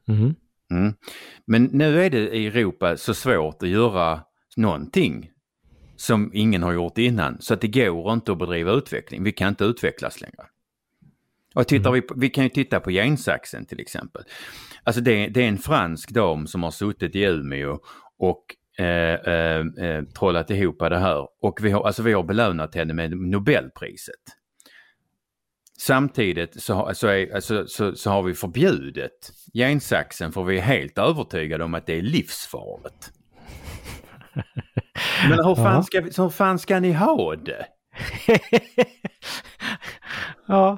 [0.07, 0.35] Mhm.
[0.71, 0.93] Mm.
[1.45, 4.19] Men nu är det i Europa så svårt att göra
[4.57, 5.31] någonting
[5.95, 7.41] som ingen har gjort innan.
[7.41, 9.23] Så att det går inte att bedriva utveckling.
[9.23, 10.45] Vi kan inte utvecklas längre.
[11.55, 14.23] Och tittar vi, på, vi kan ju titta på gensaxen till exempel.
[14.83, 17.79] Alltså det, det är en fransk dam som har suttit i Umeå
[18.19, 18.45] och
[18.77, 21.27] eh, eh, eh, trollat ihop det här.
[21.41, 24.15] Och vi har, alltså vi har belönat henne med Nobelpriset.
[25.79, 30.61] Samtidigt så, har- så, är, alltså, så, så har vi förbjudit gensaxen för vi är
[30.61, 33.11] helt övertygade om att det är livsfarligt.
[35.29, 37.65] Men hur fan, ska, så hur fan ska ni ha det?
[40.47, 40.77] ja.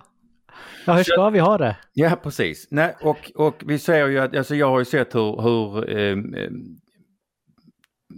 [0.86, 1.78] ja, hur ska vi ha det?
[1.94, 2.68] Ja, precis.
[2.72, 6.36] Nej, och, och vi ser ju att, alltså jag har ju sett hur, hur ehm,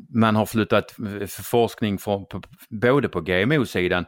[0.10, 0.96] man har flyttat
[1.30, 4.06] forskning från, på, både på GMO-sidan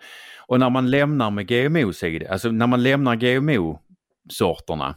[0.48, 4.96] och när man lämnar med GMO-sidan, alltså när man lämnar GMO-sorterna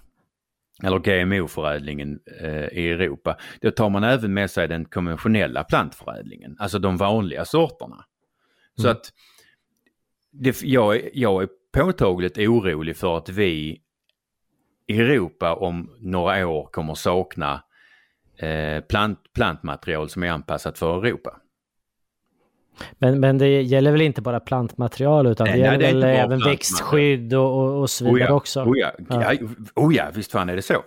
[0.83, 6.79] eller GMO-förädlingen eh, i Europa, då tar man även med sig den konventionella plantförädlingen, alltså
[6.79, 8.05] de vanliga sorterna.
[8.77, 8.97] Så Mm.
[8.97, 9.13] att
[10.33, 13.81] det, jag, jag är påtagligt orolig för att vi
[14.87, 17.65] i Europa om några år kommer sakna
[18.37, 21.40] eh, plant, plantmaterial som är anpassat för Europa.
[22.99, 26.29] Men, men det gäller väl inte bara plantmaterial utan Nej, det nej, gäller det är
[26.29, 28.63] väl även växtskydd och, och, och så vidare Oh ja, också?
[28.63, 29.35] Oh ja, Ja.
[29.75, 30.83] oh ja, visst fan är det så.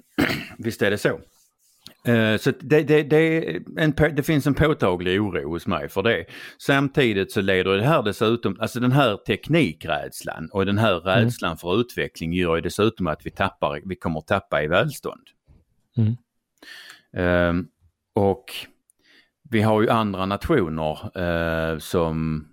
[0.58, 1.20] visst är det så.
[2.06, 6.24] Eh, Så det, det, det, en, det finns en påtaglig oro hos mig för det.
[6.58, 11.80] Samtidigt så leder det här dessutom, alltså den här teknikrädslan och den här rädslan för
[11.80, 15.22] utveckling gör ju dessutom att vi tappar, vi kommer tappa i välstånd.
[15.96, 16.16] Mm.
[17.16, 17.66] Ehm,
[18.14, 18.44] och
[19.52, 22.46] vi har ju andra nationer eh, som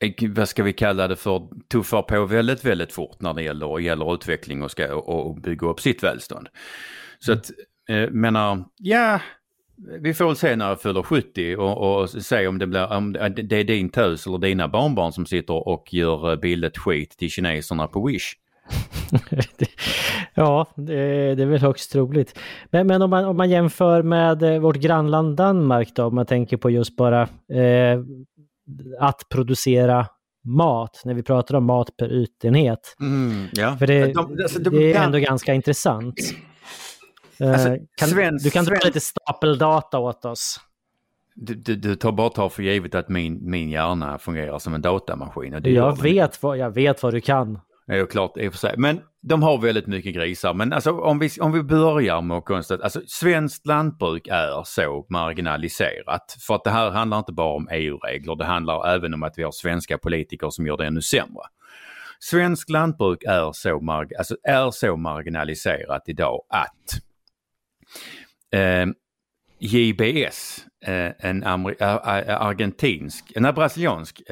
[0.00, 3.78] eh, vad ska vi kalla det för, tuffar på väldigt, väldigt fort när det gäller,
[3.78, 6.48] gäller utveckling och, ska, och, och bygga upp sitt välstånd.
[7.18, 7.50] Så att,
[7.88, 9.20] eh, menar, ja,
[10.00, 13.12] vi får väl se när jag fyller 70 och, och se om det, blir, om
[13.12, 17.30] det är din tös eller dina barnbarn som sitter och gör eh, billigt skit till
[17.30, 18.36] kineserna på Wish.
[20.34, 22.38] ja, det, det är väl högst troligt.
[22.70, 26.26] Men, men om, man, om man jämför med eh, vårt grannland Danmark då, om man
[26.26, 28.00] tänker på just bara eh,
[29.00, 30.06] att producera
[30.44, 32.96] mat, när vi pratar om mat per ytenhet.
[33.52, 33.76] ja.
[33.76, 36.14] För det, De- alltså, de- det är ändå ganska intressant.
[37.40, 40.60] Eh, Alltså, kan, svensk- du kan dra svensk- lite stapeldata åt oss.
[41.34, 44.82] Du, du, du tar bara tar för givet att min, min hjärna fungerar som en
[44.82, 45.60] datamaskin.
[45.64, 47.58] Jag vet, vad, jag vet vad du kan.
[47.90, 48.74] Det är ju klart i och för sig.
[48.76, 50.54] Men de har väldigt mycket grisar.
[50.54, 55.06] Men alltså om vi, om vi börjar med att konstatera, alltså svenskt lantbruk är så
[55.08, 56.36] marginaliserat.
[56.46, 59.42] För att det här handlar inte bara om EU-regler, det handlar även om att vi
[59.42, 61.42] har svenska politiker som gör det ännu sämre.
[62.20, 67.02] Svenskt lantbruk är så, marg- alltså är så marginaliserat idag att
[68.60, 68.86] eh,
[69.60, 74.22] JBS, eh, en eh, eh, argentinsk, en brasiliansk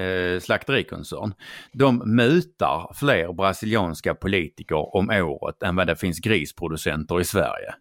[0.40, 1.34] slakterikoncern,
[1.72, 7.74] de mutar fler brasilianska politiker om året än vad det finns grisproducenter i Sverige.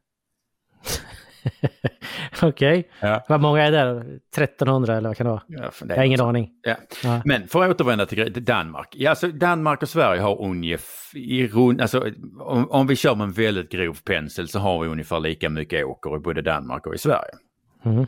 [2.41, 3.25] Okej, Ja.
[3.29, 3.79] vad många är det?
[4.35, 5.43] 1300 eller vad kan det vara?
[5.47, 6.51] Ja, det Jag har ingen aning.
[6.61, 6.75] Ja.
[7.03, 7.21] Ja.
[7.25, 8.87] Men för att återvända till Danmark.
[8.91, 13.23] Ja, alltså Danmark och Sverige har ungefär, i rund, alltså, om, om vi kör med
[13.25, 16.95] en väldigt grov pensel så har vi ungefär lika mycket åker i både Danmark och
[16.95, 17.31] i Sverige.
[17.83, 18.07] Mhm.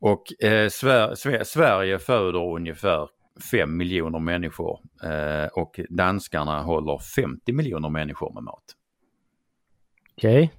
[0.00, 3.08] Och eh, Sver Sver Sverige föder ungefär
[3.50, 8.64] 5 miljoner människor eh, och danskarna håller 50 miljoner människor med mat.
[10.16, 10.50] Okej.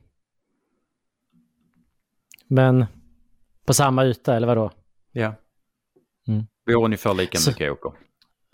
[2.51, 2.85] Men
[3.65, 4.71] på samma yta eller vadå?
[5.11, 5.35] Ja.
[6.27, 6.43] Mm.
[6.65, 7.91] Vi har ungefär lika Så- mycket åker.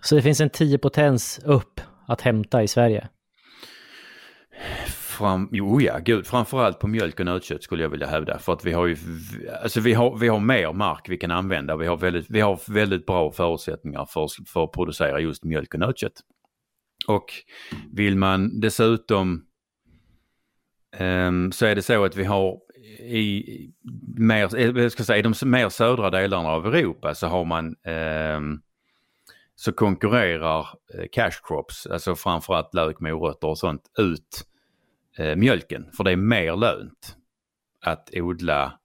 [0.02, 3.10] Så det finns en 10 potens upp att hämta i Sverige?
[4.88, 8.40] Fram, jo ja, gud, framförallt på mjölk och nötkött skulle jag vilja hävda.
[8.40, 8.96] För att vi har ju,
[9.64, 11.76] alltså vi har, vi har mer mark vi kan använda.
[11.76, 15.80] Vi har väldigt, vi har väldigt bra förutsättningar för, för att producera just mjölk och
[15.80, 16.22] nötkött.
[17.08, 17.26] Och
[17.94, 19.46] vill man dessutom
[20.96, 22.58] ehm, så är det så att vi har
[23.00, 23.72] i
[24.18, 27.76] mer, eh, jag ska säga, i de mer södra delarna av Europa så har man
[27.86, 28.40] eh,
[29.56, 34.46] så konkurrerar eh, cash crops, alltså framförallt lök, morötter och sånt, ut
[35.18, 35.92] eh, mjölken.
[35.98, 37.16] För det är mer lönt
[37.86, 38.80] att odla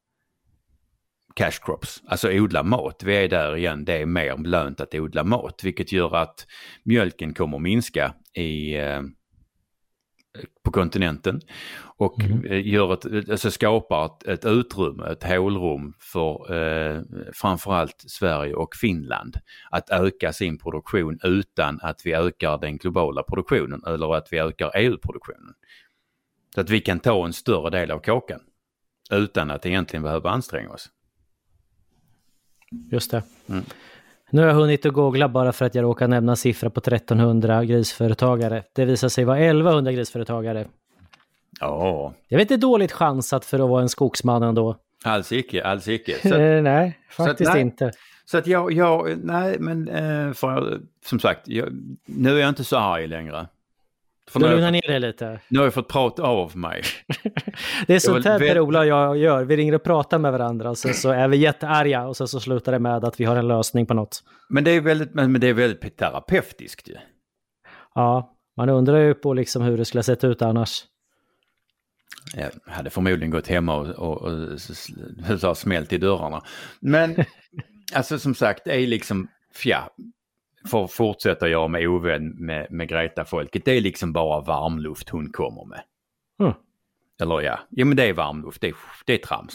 [1.35, 3.03] cash crops, alltså odla mat.
[3.03, 6.47] Vi är där igen, det är mer lönt att odla mat, vilket gör att
[6.85, 9.01] mjölken kommer att minska i, eh,
[10.65, 11.41] på kontinenten
[11.97, 18.55] och eh, gör ett, alltså skapar ett, ett utrymme, ett hålrum för eh, framförallt Sverige
[18.55, 19.37] och Finland
[19.71, 24.73] att öka sin produktion utan att vi ökar den globala produktionen eller att vi ökar
[24.75, 25.55] EU-produktionen.
[26.55, 28.41] Så att vi kan ta en större del av kakan
[29.11, 30.91] utan att egentligen behöva anstränga oss.
[32.91, 33.23] Just det.
[33.49, 33.65] Mm.
[34.33, 37.65] Nu har jag hunnit att googla bara för att jag råkar nämna siffra på 1300
[37.65, 38.63] grisföretagare.
[38.73, 40.67] Det visar sig vara 1100 grisföretagare.
[41.61, 44.77] Ja, Det är inte dåligt chansat för att vara en skogsman ändå?
[45.05, 46.15] alls icke, alls icke.
[46.23, 47.93] Så, att- Eh, nej, så att faktiskt inte.
[48.25, 51.69] så att jag, jag, nej men eh, för, som sagt, jag,
[52.07, 53.47] nu är jag inte så arg längre.
[54.33, 55.41] För Du lugnar ner dig lite.
[55.49, 56.83] nu har jag fått prata av mig.
[57.87, 59.45] Det är sånt här Per-Ola och jag gör.
[59.45, 62.41] Vi ringer och pratar med varandra och så, så är vi jättearga och så, så
[62.41, 64.23] slutar det med att vi har en lösning på något.
[64.49, 66.95] Men det är väldigt, men, det är väldigt terapeutiskt ju.
[67.95, 70.85] Ja, man undrar ju på liksom hur det skulle ha sett ut annars.
[72.35, 74.61] Jag hade förmodligen gått hemma och, och, och
[75.41, 76.43] så smält i dörrarna.
[76.81, 77.17] Men
[77.95, 79.29] alltså som sagt, det är liksom,
[79.65, 79.91] ja,
[80.73, 85.65] att fortsätta göra mig ovän med, med Greta-folket, det är liksom bara varmluft hon kommer
[85.65, 85.83] med.
[86.41, 86.53] Mm.
[87.23, 88.75] Eller ja, ja men det är varmluft, det är,
[89.07, 89.55] det är trams.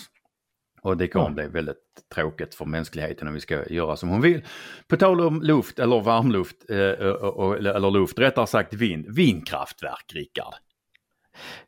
[0.81, 1.77] Och det kommer bli väldigt
[2.15, 4.41] tråkigt för mänskligheten om vi ska göra som hon vill.
[4.87, 10.11] På tal om luft eller varmluft, eh, och, och, eller luft, rättare sagt vind, vindkraftverk,
[10.13, 10.53] Rickard.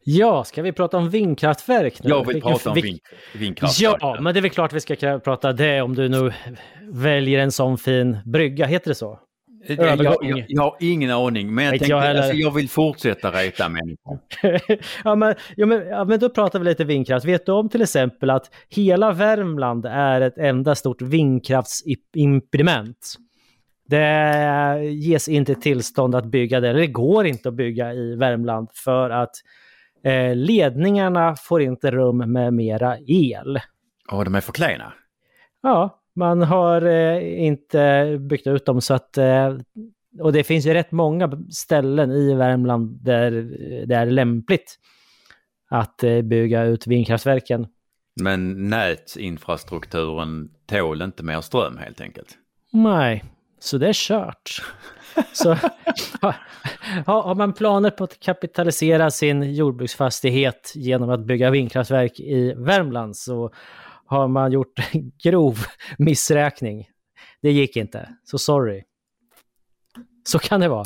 [0.03, 2.09] Ja, ska vi prata om vindkraftverk nu?
[2.09, 2.99] Jag vill prata om vind,
[3.35, 3.97] vindkraftverk.
[4.01, 6.33] Ja, men det är väl klart vi ska prata det om du nu
[6.81, 8.65] väljer en sån fin brygga.
[8.65, 9.19] Heter det så?
[9.67, 13.69] Jag, jag, jag har ingen aning, men jag, tänkte, jag alltså, jag vill fortsätta reta
[13.69, 14.19] människor.
[15.03, 17.25] ja, men, ja, men, ja, men då pratar vi lite vindkraft.
[17.25, 23.15] Vet du om till exempel att hela Värmland är ett enda stort vindkraftsimpediment?
[23.87, 28.69] Det ges inte tillstånd att bygga det, eller det går inte att bygga i Värmland
[28.73, 29.31] för att
[30.03, 33.59] eh, ledningarna får inte rum med mera el.
[34.11, 34.93] Åh, de är för klena.
[35.61, 39.17] Ja, man har eh, inte byggt ut dem så att...
[39.17, 39.57] Eh,
[40.19, 43.31] och det finns ju rätt många ställen i Värmland där
[43.85, 44.79] det är lämpligt
[45.69, 47.67] att eh, bygga ut vindkraftverken.
[48.21, 52.37] Men nätinfrastrukturen tål inte mer ström helt enkelt.
[52.71, 53.23] Nej,
[53.59, 54.61] så det är kört.
[55.33, 55.57] Så
[56.21, 63.17] har, har man planer på att kapitalisera sin jordbruksfastighet genom att bygga vindkraftverk i Värmland
[63.17, 63.51] så
[64.09, 65.57] har man gjort en grov
[65.97, 66.89] missräkning.
[67.41, 68.83] Det gick inte, så sorry.
[70.27, 70.85] Så kan det vara.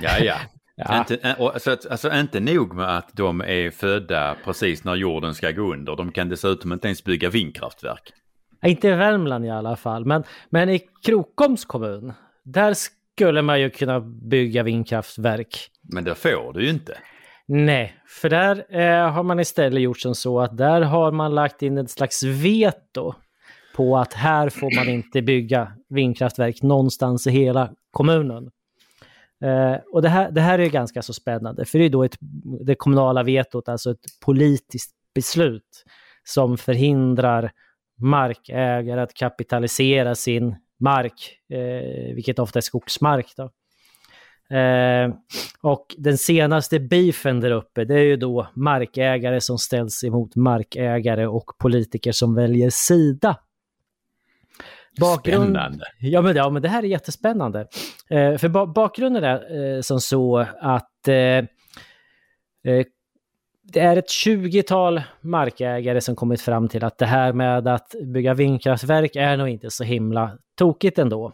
[0.00, 0.36] Ja, ja.
[0.80, 0.98] Ja.
[0.98, 5.72] Inte, alltså, alltså inte nog med att de är födda precis när jorden ska gå
[5.72, 5.96] under.
[5.96, 8.12] De kan dessutom inte ens bygga vindkraftverk.
[8.64, 12.12] Inte i Värmland i alla fall, men, men i Krokoms kommun,
[12.44, 15.70] där skulle man ju kunna bygga vindkraftverk.
[15.82, 16.98] Men det får du ju inte.
[17.50, 21.62] Nej, för där eh, har man istället gjort som så att där har man lagt
[21.62, 23.14] in ett slags veto
[23.76, 28.50] på att här får man inte bygga vindkraftverk någonstans i hela kommunen.
[29.44, 32.04] Eh, och det här, det här är ju ganska så spännande, för det är då
[32.04, 32.16] ett,
[32.66, 35.84] det kommunala vetot, alltså ett politiskt beslut
[36.24, 37.52] som förhindrar
[37.98, 43.32] markägare att kapitalisera sin mark, eh, vilket ofta är skogsmark.
[43.36, 43.50] Då.
[44.50, 45.14] Eh,
[45.60, 51.26] och den senaste beefen där uppe, det är ju då markägare som ställs emot markägare
[51.26, 53.36] och politiker som väljer sida.
[55.40, 55.84] Spännande.
[56.00, 57.60] Ja men, ja, men det här är jättespännande.
[58.10, 61.44] Eh, för ba bakgrunden är eh, som så att eh, eh,
[63.72, 68.34] det är ett 20-tal markägare som kommit fram till att det här med att bygga
[68.34, 71.32] vindkraftverk är nog inte så himla tokigt ändå.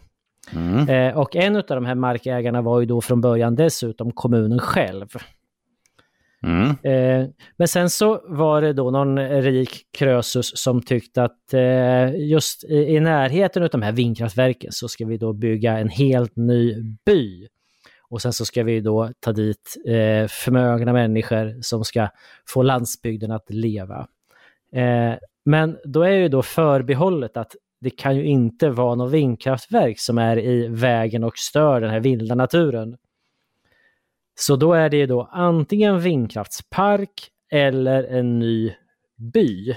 [0.52, 0.88] Mm.
[0.88, 5.06] Eh, och en av de här markägarna var ju då från början dessutom kommunen själv.
[6.42, 6.70] Mm.
[6.82, 12.64] Eh, men sen så var det då någon rik krösus som tyckte att eh, just
[12.64, 16.74] i, i närheten av de här vindkraftverken så ska vi då bygga en helt ny
[17.06, 17.48] by.
[18.08, 22.08] Och sen så ska vi då ta dit eh, förmögna människor som ska
[22.48, 24.06] få landsbygden att leva.
[24.72, 29.98] Eh, men då är ju då förbehållet att det kan ju inte vara något vindkraftverk
[29.98, 32.96] som är i vägen och stör den här vilda naturen.
[34.38, 38.74] Så då är det ju då antingen vindkraftspark eller en ny
[39.16, 39.70] by.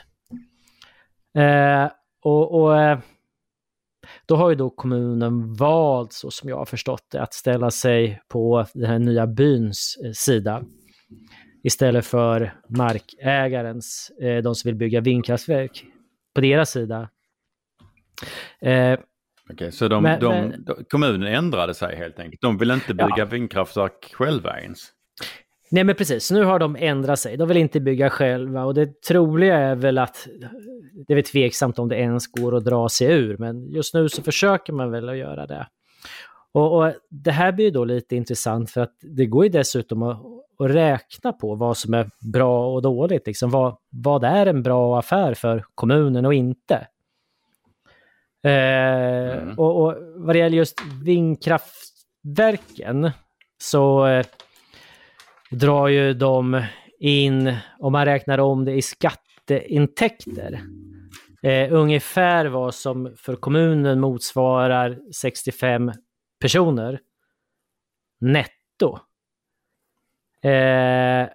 [1.38, 1.92] Eh,
[2.24, 3.00] och, och eh,
[4.26, 8.22] då har ju då kommunen valt, så som jag har förstått det, att ställa sig
[8.28, 10.64] på den här nya byns eh, sida.
[11.64, 15.86] Istället för markägarens, eh, de som vill bygga vindkraftverk,
[16.34, 17.10] på deras sida.
[18.62, 19.00] Eh,
[19.54, 22.42] Okej, så de, Men- de, men- de, kommunen ändrade sig helt enkelt.
[22.42, 23.26] De vill inte bygga Ja.
[23.26, 24.80] vindkraftverk själva ens.
[25.72, 27.38] Nej men precis, nu har de ändrat sig.
[27.38, 30.28] De vill inte bygga själva och det troliga är väl att
[31.08, 34.10] det är väl tveksamt om det ens går att dra sig ur, men just nu
[34.10, 35.68] så försöker man väl att göra det.
[36.54, 40.18] Och, och Det här blir då lite intressant för att det går ju dessutom att,
[40.60, 43.28] att räkna på vad som är bra och dåligt.
[43.28, 46.88] Liksom vad, vad är en bra affär för kommunen och inte?
[48.48, 49.08] Eh,
[49.38, 49.60] Mm.
[49.60, 53.12] och, och vad det gäller just vindkraftverken
[53.62, 54.26] så eh,
[55.52, 56.64] drar ju de
[57.00, 60.60] in, om man räknar om det i skatteintäkter,
[61.44, 65.92] eh, ungefär vad som för kommunen motsvarar 65
[66.42, 67.00] personer
[68.20, 69.00] netto.
[70.44, 71.28] Eh,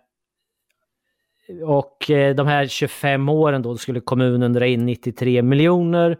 [1.67, 6.19] och eh, de här 25 åren då skulle kommunen dra in 93 miljoner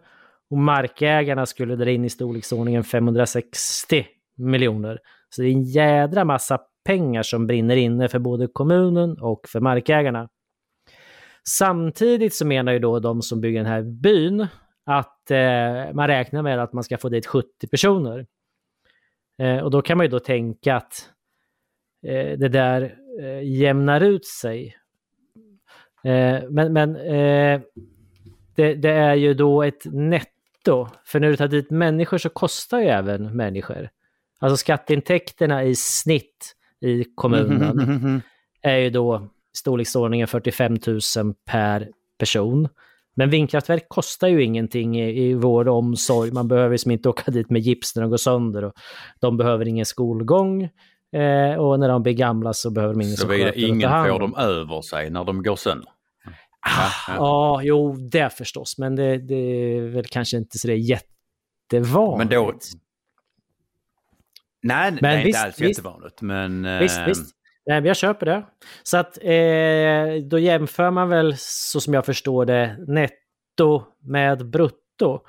[0.53, 4.07] och markägarna skulle dra in i storleksordningen 560
[4.37, 4.99] miljoner.
[5.29, 9.61] Så det är en jädra massa pengar som brinner inne för både kommunen och för
[9.61, 10.29] markägarna.
[11.49, 14.47] Samtidigt så menar ju då de som bygger den här byn
[14.87, 18.27] att eh, man räknar med att man ska få dit 70 personer.
[19.39, 21.11] Eh, och då kan man ju då tänka att
[22.07, 24.77] eh, det där eh, jämnar ut sig.
[26.05, 27.61] Eh, men men eh,
[28.57, 29.85] det, det är ju då ett
[30.67, 30.89] netto.
[31.05, 33.89] För när du tar dit människor så kostar ju även människor.
[34.41, 38.23] Alltså skatteintäkterna i snitt i kommunen
[38.63, 41.01] är ju då storleksordningen 45 000
[41.45, 41.89] per
[42.19, 42.69] person.
[43.15, 46.31] Men vindkraftverk kostar ju ingenting i, i vård och omsorg.
[46.31, 48.65] Man behöver som inte åka dit med gips när de går sönder.
[48.65, 48.73] Och
[49.21, 50.63] de behöver ingen skolgång.
[51.13, 54.83] Eh, och när de blir gamla så behöver de ingen Såvida ingen får dem över
[54.83, 55.92] sig när de går sönder.
[56.67, 58.79] Ah, ja, jo, det förstås.
[58.79, 62.19] Men det, det är väl kanske inte så det är jättevanligt.
[62.19, 62.53] Men då...
[64.63, 65.69] Nej, Men det är visst, inte alls visst.
[65.79, 66.23] jättevanligt.
[66.23, 67.35] Men, Visst, eh, visst.
[67.67, 68.47] Nej, jag köper det.
[68.83, 75.21] Så att eh, då jämför man väl, så som jag förstår det, netto med brutto.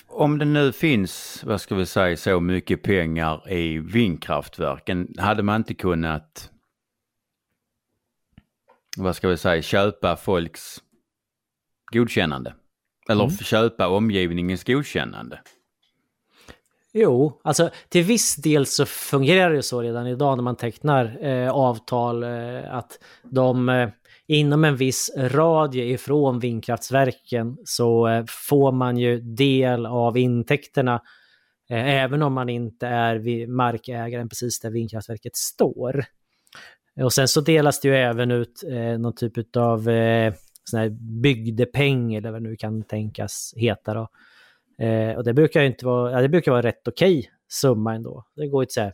[0.07, 5.57] om det nu finns, vad ska vi säga, så mycket pengar i vindkraftverken, hade man
[5.57, 6.51] inte kunnat,
[8.97, 10.83] vad ska vi säga, köpa folks
[11.93, 12.55] godkännande?
[13.09, 13.37] Eller Mm.
[13.37, 15.41] köpa omgivningens godkännande?
[16.93, 21.51] Jo, alltså till viss del så fungerar det så redan idag när man tecknar eh,
[21.51, 23.89] avtal eh, att de eh,
[24.27, 31.03] inom en viss radie ifrån vindkraftsverken så eh, får man ju del av intäkterna
[31.71, 36.05] eh, även om man inte är vid markägaren precis där vindkraftverket står.
[37.01, 39.89] Och sen så delas det ju även ut eh, någon typ av
[40.71, 40.89] sån här
[41.23, 44.09] bygdepeng eller vad det nu kan tänkas heta då.
[44.85, 48.25] Eh, och det brukar ju inte vara, ja, det brukar vara rätt okej summa ändå.
[48.37, 48.91] Det går ju till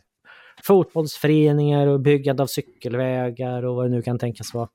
[0.63, 4.69] fotbollsföreningar och byggande av cykelvägar och vad det nu kan tänkas vara.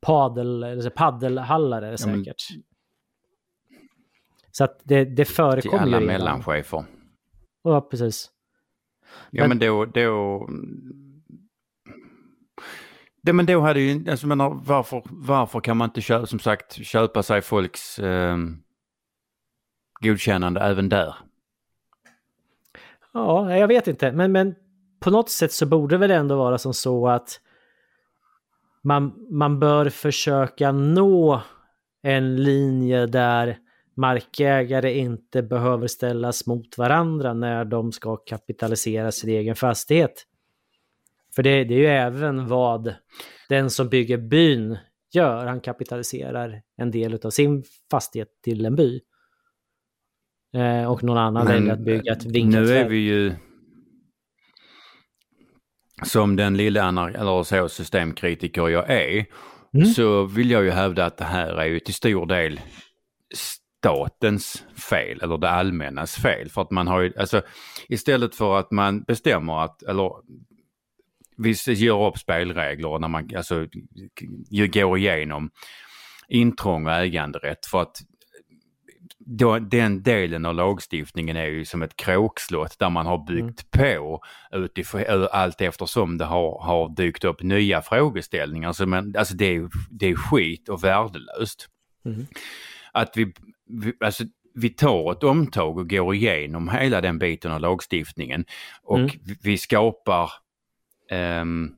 [0.00, 2.42] Padel, eller paddelhallar är det Ja, men- säkert.
[4.52, 6.06] Så att det, det Till förekommer ju alla redan.
[6.06, 6.84] mellanchefer.
[7.62, 8.30] Ja, precis.
[9.30, 10.48] Ja Men- men då, då...
[13.22, 16.72] Det, men då hade ju, alltså menar, varför, varför kan man inte köpa, som sagt
[16.72, 18.36] köpa sig folks eh,
[20.00, 21.14] godkännande även där?
[23.12, 24.12] Ja, jag vet inte.
[24.12, 24.54] Men, men
[25.00, 27.40] på något sätt så borde det väl ändå vara som så att
[28.82, 31.42] man, man bör försöka nå
[32.02, 33.58] en linje där
[33.96, 40.26] markägare inte behöver ställas mot varandra när de ska kapitalisera sin egen fastighet.
[41.34, 42.94] För det, det är ju även vad
[43.48, 44.78] den som bygger byn
[45.14, 45.46] gör.
[45.46, 49.00] Han kapitaliserar en del av sin fastighet till en by.
[50.54, 52.84] Eh, och någon annan Men, väljer att bygga ett Nu vindkraftverk.
[52.86, 53.32] är vi ju
[56.04, 59.26] som den lilla eller så systemkritiker jag är
[59.74, 59.86] Mm.
[59.86, 62.60] så vill jag ju hävda att det här är ju till stor del
[63.34, 66.48] statens fel eller det allmännas fel.
[66.48, 67.42] För att man har ju, alltså
[67.88, 70.10] istället för att man bestämmer att, eller
[71.42, 73.66] vi gör upp spelregler när man alltså
[74.72, 75.50] går igenom
[76.28, 77.96] intrång och äganderätt för att
[79.18, 84.20] då, den delen av lagstiftningen är ju som ett kråkslott där man har byggt på
[84.52, 88.72] utifrån, allt eftersom det har, har dykt upp nya frågeställningar.
[88.72, 91.68] Så men, alltså det är, det är skit och värdelöst.
[92.04, 92.26] Mm.
[92.92, 93.32] Att vi,
[93.66, 94.24] vi, alltså,
[94.54, 98.44] vi tar ett omtag och går igenom hela den biten av lagstiftningen
[98.82, 99.10] och Mm.
[99.42, 100.30] vi skapar
[101.10, 101.70] ehm,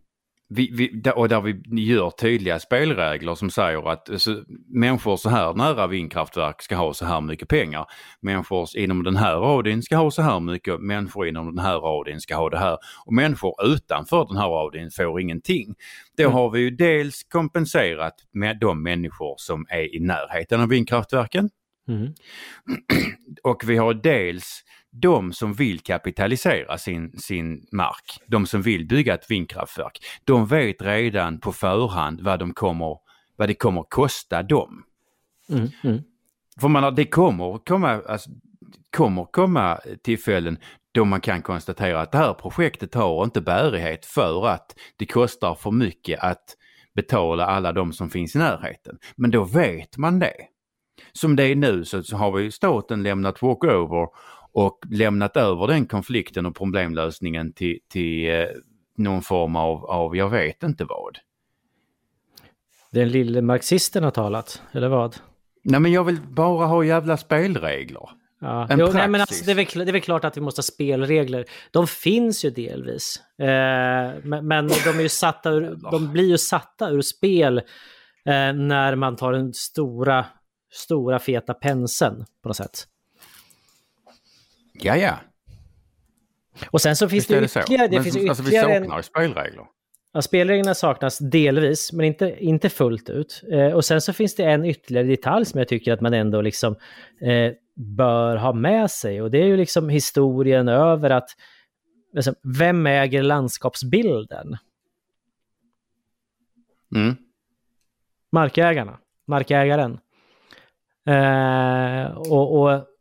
[0.54, 5.54] vi, vi, och där vi gör tydliga spelregler som säger att alltså, människor så här
[5.54, 7.86] nära vindkraftverk ska ha så här mycket pengar.
[8.20, 12.20] Människor inom den här radien ska ha så här mycket, människor inom den här radien
[12.20, 12.78] ska ha det här.
[13.06, 15.74] Och människor utanför den här radien får ingenting.
[16.16, 16.34] Då mm.
[16.34, 21.50] har vi ju dels kompenserat med de människor som är i närheten av vindkraftverken.
[21.88, 22.12] Mm.
[23.42, 29.14] Och vi har dels de som vill kapitalisera sin, sin mark, de som vill bygga
[29.14, 32.98] ett vindkraftverk, de vet redan på förhand vad, de kommer,
[33.36, 34.84] vad det kommer kosta dem.
[35.48, 36.02] Mm, mm.
[36.60, 38.30] För man, det kommer komma, alltså,
[38.96, 40.58] kommer komma tillfällen
[40.92, 45.54] då man kan konstatera att det här projektet har inte bärighet för att det kostar
[45.54, 46.56] för mycket att
[46.94, 48.98] betala alla de som finns i närheten.
[49.16, 50.36] Men då vet man det.
[51.12, 54.08] Som det är nu så har vi staten lämnat walkover
[54.52, 58.46] och lämnat över den konflikten och problemlösningen till, till eh,
[58.96, 61.18] någon form av, av, jag vet inte vad.
[62.90, 65.16] Den lille marxisten har talat, eller vad?
[65.64, 68.08] Nej men jag vill bara ha jävla spelregler.
[68.40, 68.66] Ja.
[68.70, 70.58] En jo, nej, men alltså, det, är väl, det är väl klart att vi måste
[70.58, 71.44] ha spelregler.
[71.70, 73.20] De finns ju delvis.
[73.38, 73.46] Eh,
[74.22, 78.94] men, men, de, är ju satta ur, de blir ju satta ur spel eh, när
[78.94, 80.26] man tar den stora,
[80.72, 82.86] stora feta penseln på något sätt.
[84.84, 85.18] Ja, ja.
[86.70, 87.88] Och sen så finns Visst det, det ytterligare...
[87.88, 89.02] Det finns ytterligare alltså, vi saknar en...
[89.02, 89.64] spelregler.
[90.12, 93.42] Ja, spelreglerna saknas delvis, men inte, inte fullt ut.
[93.52, 96.40] Eh, och sen så finns det en ytterligare detalj som jag tycker att man ändå
[96.40, 96.76] liksom
[97.20, 99.22] eh, bör ha med sig.
[99.22, 101.28] Och det är ju liksom historien över att
[102.16, 104.56] alltså, vem äger landskapsbilden?
[106.94, 107.16] Mm.
[108.32, 109.98] Markägarna, markägaren.
[111.06, 112.91] Eh, och, och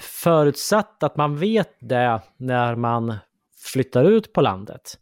[0.00, 3.14] förutsatt att man vet det när man
[3.72, 4.98] flyttar ut på landet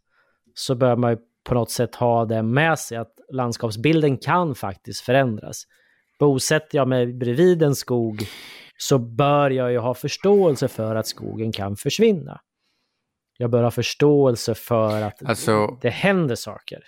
[0.55, 5.01] så bör man ju på något sätt ha det med sig att landskapsbilden kan faktiskt
[5.01, 5.63] förändras.
[6.19, 8.23] Bosätter jag mig bredvid en skog
[8.79, 12.41] så bör jag ju ha förståelse för att skogen kan försvinna.
[13.39, 16.85] Jag bör ha förståelse för att alltså, det händer saker.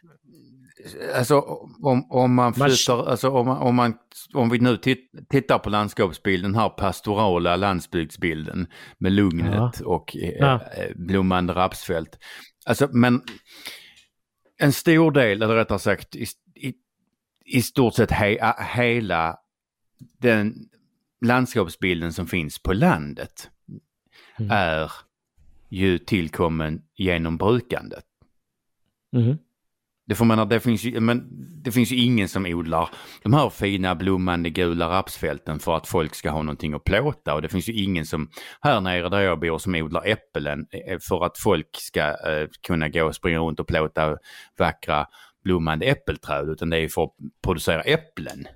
[1.15, 1.41] Alltså
[1.83, 3.95] om, om man flyttar, alltså om, om, man,
[4.35, 4.77] om vi nu
[5.31, 8.67] tittar på landskapsbilden, här pastorala landsbygdsbilden
[8.99, 9.73] med lugnet ja.
[9.85, 10.61] och eh, ja.
[10.77, 12.19] Eh, blommande rapsfält.
[12.67, 13.23] Alltså men
[14.59, 16.75] en stor del, eller rättare sagt i, i,
[17.45, 19.37] i stort sett he, hela
[20.19, 20.55] den
[21.21, 23.51] landskapsbilden som finns på landet
[24.39, 24.51] mm.
[24.51, 24.93] är
[25.69, 28.05] ju tillkommen genom brukandet.
[29.17, 29.39] Mm.
[30.11, 31.29] Det, får man, det, finns ju, men
[31.63, 32.89] det finns ju ingen som odlar
[33.23, 37.43] de här fina blommande gula rapsfälten för att folk ska ha någonting att plåta och
[37.43, 38.31] det finns ju ingen som
[38.61, 42.89] här nere där jag bor som odlar äpplen eh, för att folk ska eh, kunna
[42.89, 44.17] gå och springa runt och plåta
[44.59, 45.07] vackra
[45.45, 48.47] blommande äppelträd utan det är för att producera äpplen.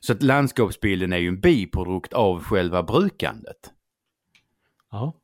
[0.00, 3.72] Så att landskapsbilden är ju en biprodukt av själva brukandet.
[4.90, 5.14] Ja.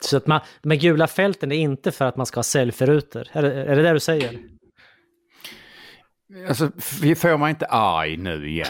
[0.00, 3.28] Så att man, de gula fälten är inte för att man ska ha selfie-rutor?
[3.32, 4.38] Är, är det det du säger?
[6.48, 6.70] Alltså,
[7.16, 8.66] får man inte arg nu igen.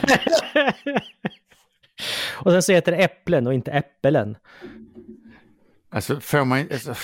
[2.35, 4.37] och sen så heter det äpplen och inte äppelen.
[5.91, 6.95] Alltså, får man, alltså,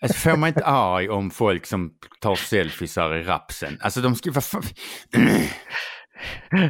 [0.00, 3.78] alltså, får man inte arg om folk som tar selfiesar i rapsen?
[3.80, 4.30] Alltså de ska...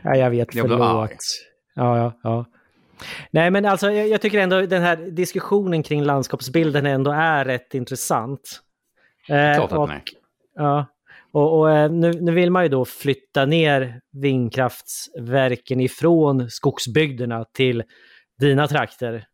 [0.04, 1.18] ja, jag vet, förlåt.
[1.74, 2.46] Ja, ja, ja.
[3.30, 7.74] Nej, men alltså jag, jag, tycker ändå den här diskussionen kring landskapsbilden ändå är rätt
[7.74, 8.60] intressant.
[9.28, 10.02] Eh, Klart att och, nej.
[10.54, 10.86] Ja,
[11.32, 17.82] och, och eh, nu, nu, vill man ju då flytta ner vindkraftsverken ifrån skogsbygderna till
[18.38, 19.26] dina trakter.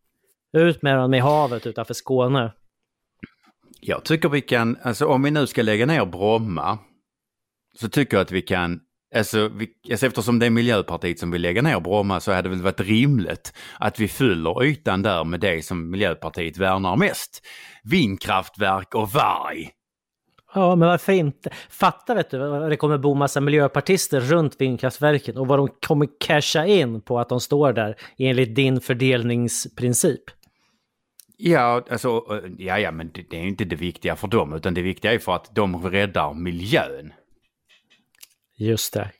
[0.56, 2.52] Ut med dem i havet utanför Skåne.
[3.80, 6.78] Jag tycker vi kan, alltså om vi nu ska lägga ner Bromma,
[7.80, 8.80] så tycker jag att vi kan
[9.14, 12.48] Alltså, vi, alltså eftersom det är Miljöpartiet som vill lägga ner Bromma så hade det
[12.48, 17.42] väl varit rimligt att vi fyller ytan där med det som Miljöpartiet värnar mest.
[17.82, 19.70] Vindkraftverk och varg.
[20.54, 21.50] Ja, men varför inte?
[21.70, 26.66] Fatta vet du, det kommer bo massa miljöpartister runt vindkraftverken och vad de kommer casha
[26.66, 30.22] in på att de står där enligt din fördelningsprincip.
[31.36, 32.22] Ja, alltså,
[32.58, 35.18] ja, ja, men det, det är inte det viktiga för dem, utan det viktiga är
[35.18, 37.12] för att de räddar miljön.
[38.62, 39.10] Just det,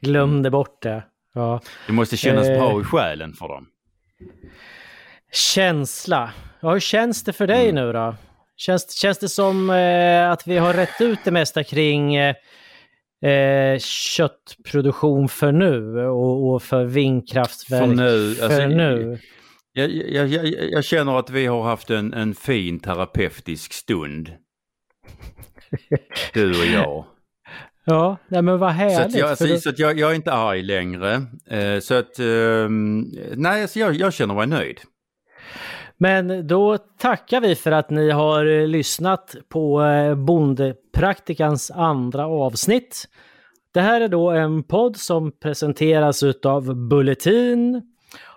[0.00, 1.02] glömde bort det.
[1.34, 1.60] Ja.
[1.86, 3.66] Det måste kännas eh, bra i själen för dem.
[5.32, 6.30] Känsla.
[6.60, 7.74] Ja, hur känns det för dig mm.
[7.74, 8.14] nu då?
[8.56, 12.34] Känns, känns det som eh, att vi har rätt ut det mesta kring eh,
[13.24, 18.34] eh köttproduktion för nu och, och för vindkraftverk för nu?
[18.34, 19.18] För alltså, nu?
[19.72, 24.32] Jag, jag, jag, jag, känner att vi har haft en, en fin terapeutisk stund.
[26.32, 27.04] Du och jag.
[27.88, 29.06] Ja, nej, men vad Så, härligt.
[29.06, 31.12] att jag, då- så, så att jag, jag är inte arg längre.
[31.50, 33.00] Eh, så att, ehm,
[33.36, 34.80] nej, alltså jag, jag känner mig nöjd.
[35.98, 43.04] Men då tackar vi för att ni har eh, lyssnat på eh, Bondepraktikans andra avsnitt.
[43.74, 47.82] Det här är då en podd som presenteras utav Bulletin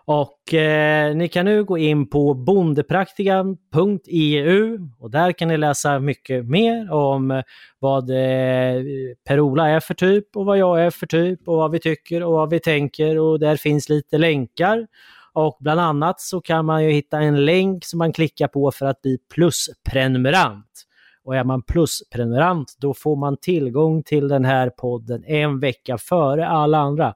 [0.06, 6.46] och eh, ni kan nu gå in på bondepraktikan.eu och där kan ni läsa mycket
[6.46, 7.44] mer om eh,
[7.80, 8.82] vad eh,
[9.28, 12.32] Per-Ola är för typ och vad jag är för typ och vad vi tycker och
[12.32, 14.88] vad vi tänker och där finns lite länkar.
[15.34, 18.86] Och bland annat så kan man ju hitta en länk som man klickar på för
[18.86, 20.88] att bli plusprenumerant.
[21.24, 26.48] Och är man plusprenumerant då får man tillgång till den här podden en vecka före
[26.48, 27.14] alla andra.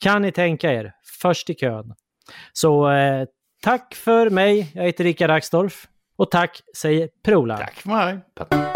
[0.00, 0.92] Kan ni tänka er?
[1.22, 1.94] Först i kön.
[2.52, 3.24] Så eh,
[3.62, 4.72] tack för mig.
[4.74, 5.86] Jag heter Rickard Axdorff.
[6.16, 7.56] Och tack säger Prola.
[7.56, 8.69] Tack för mig.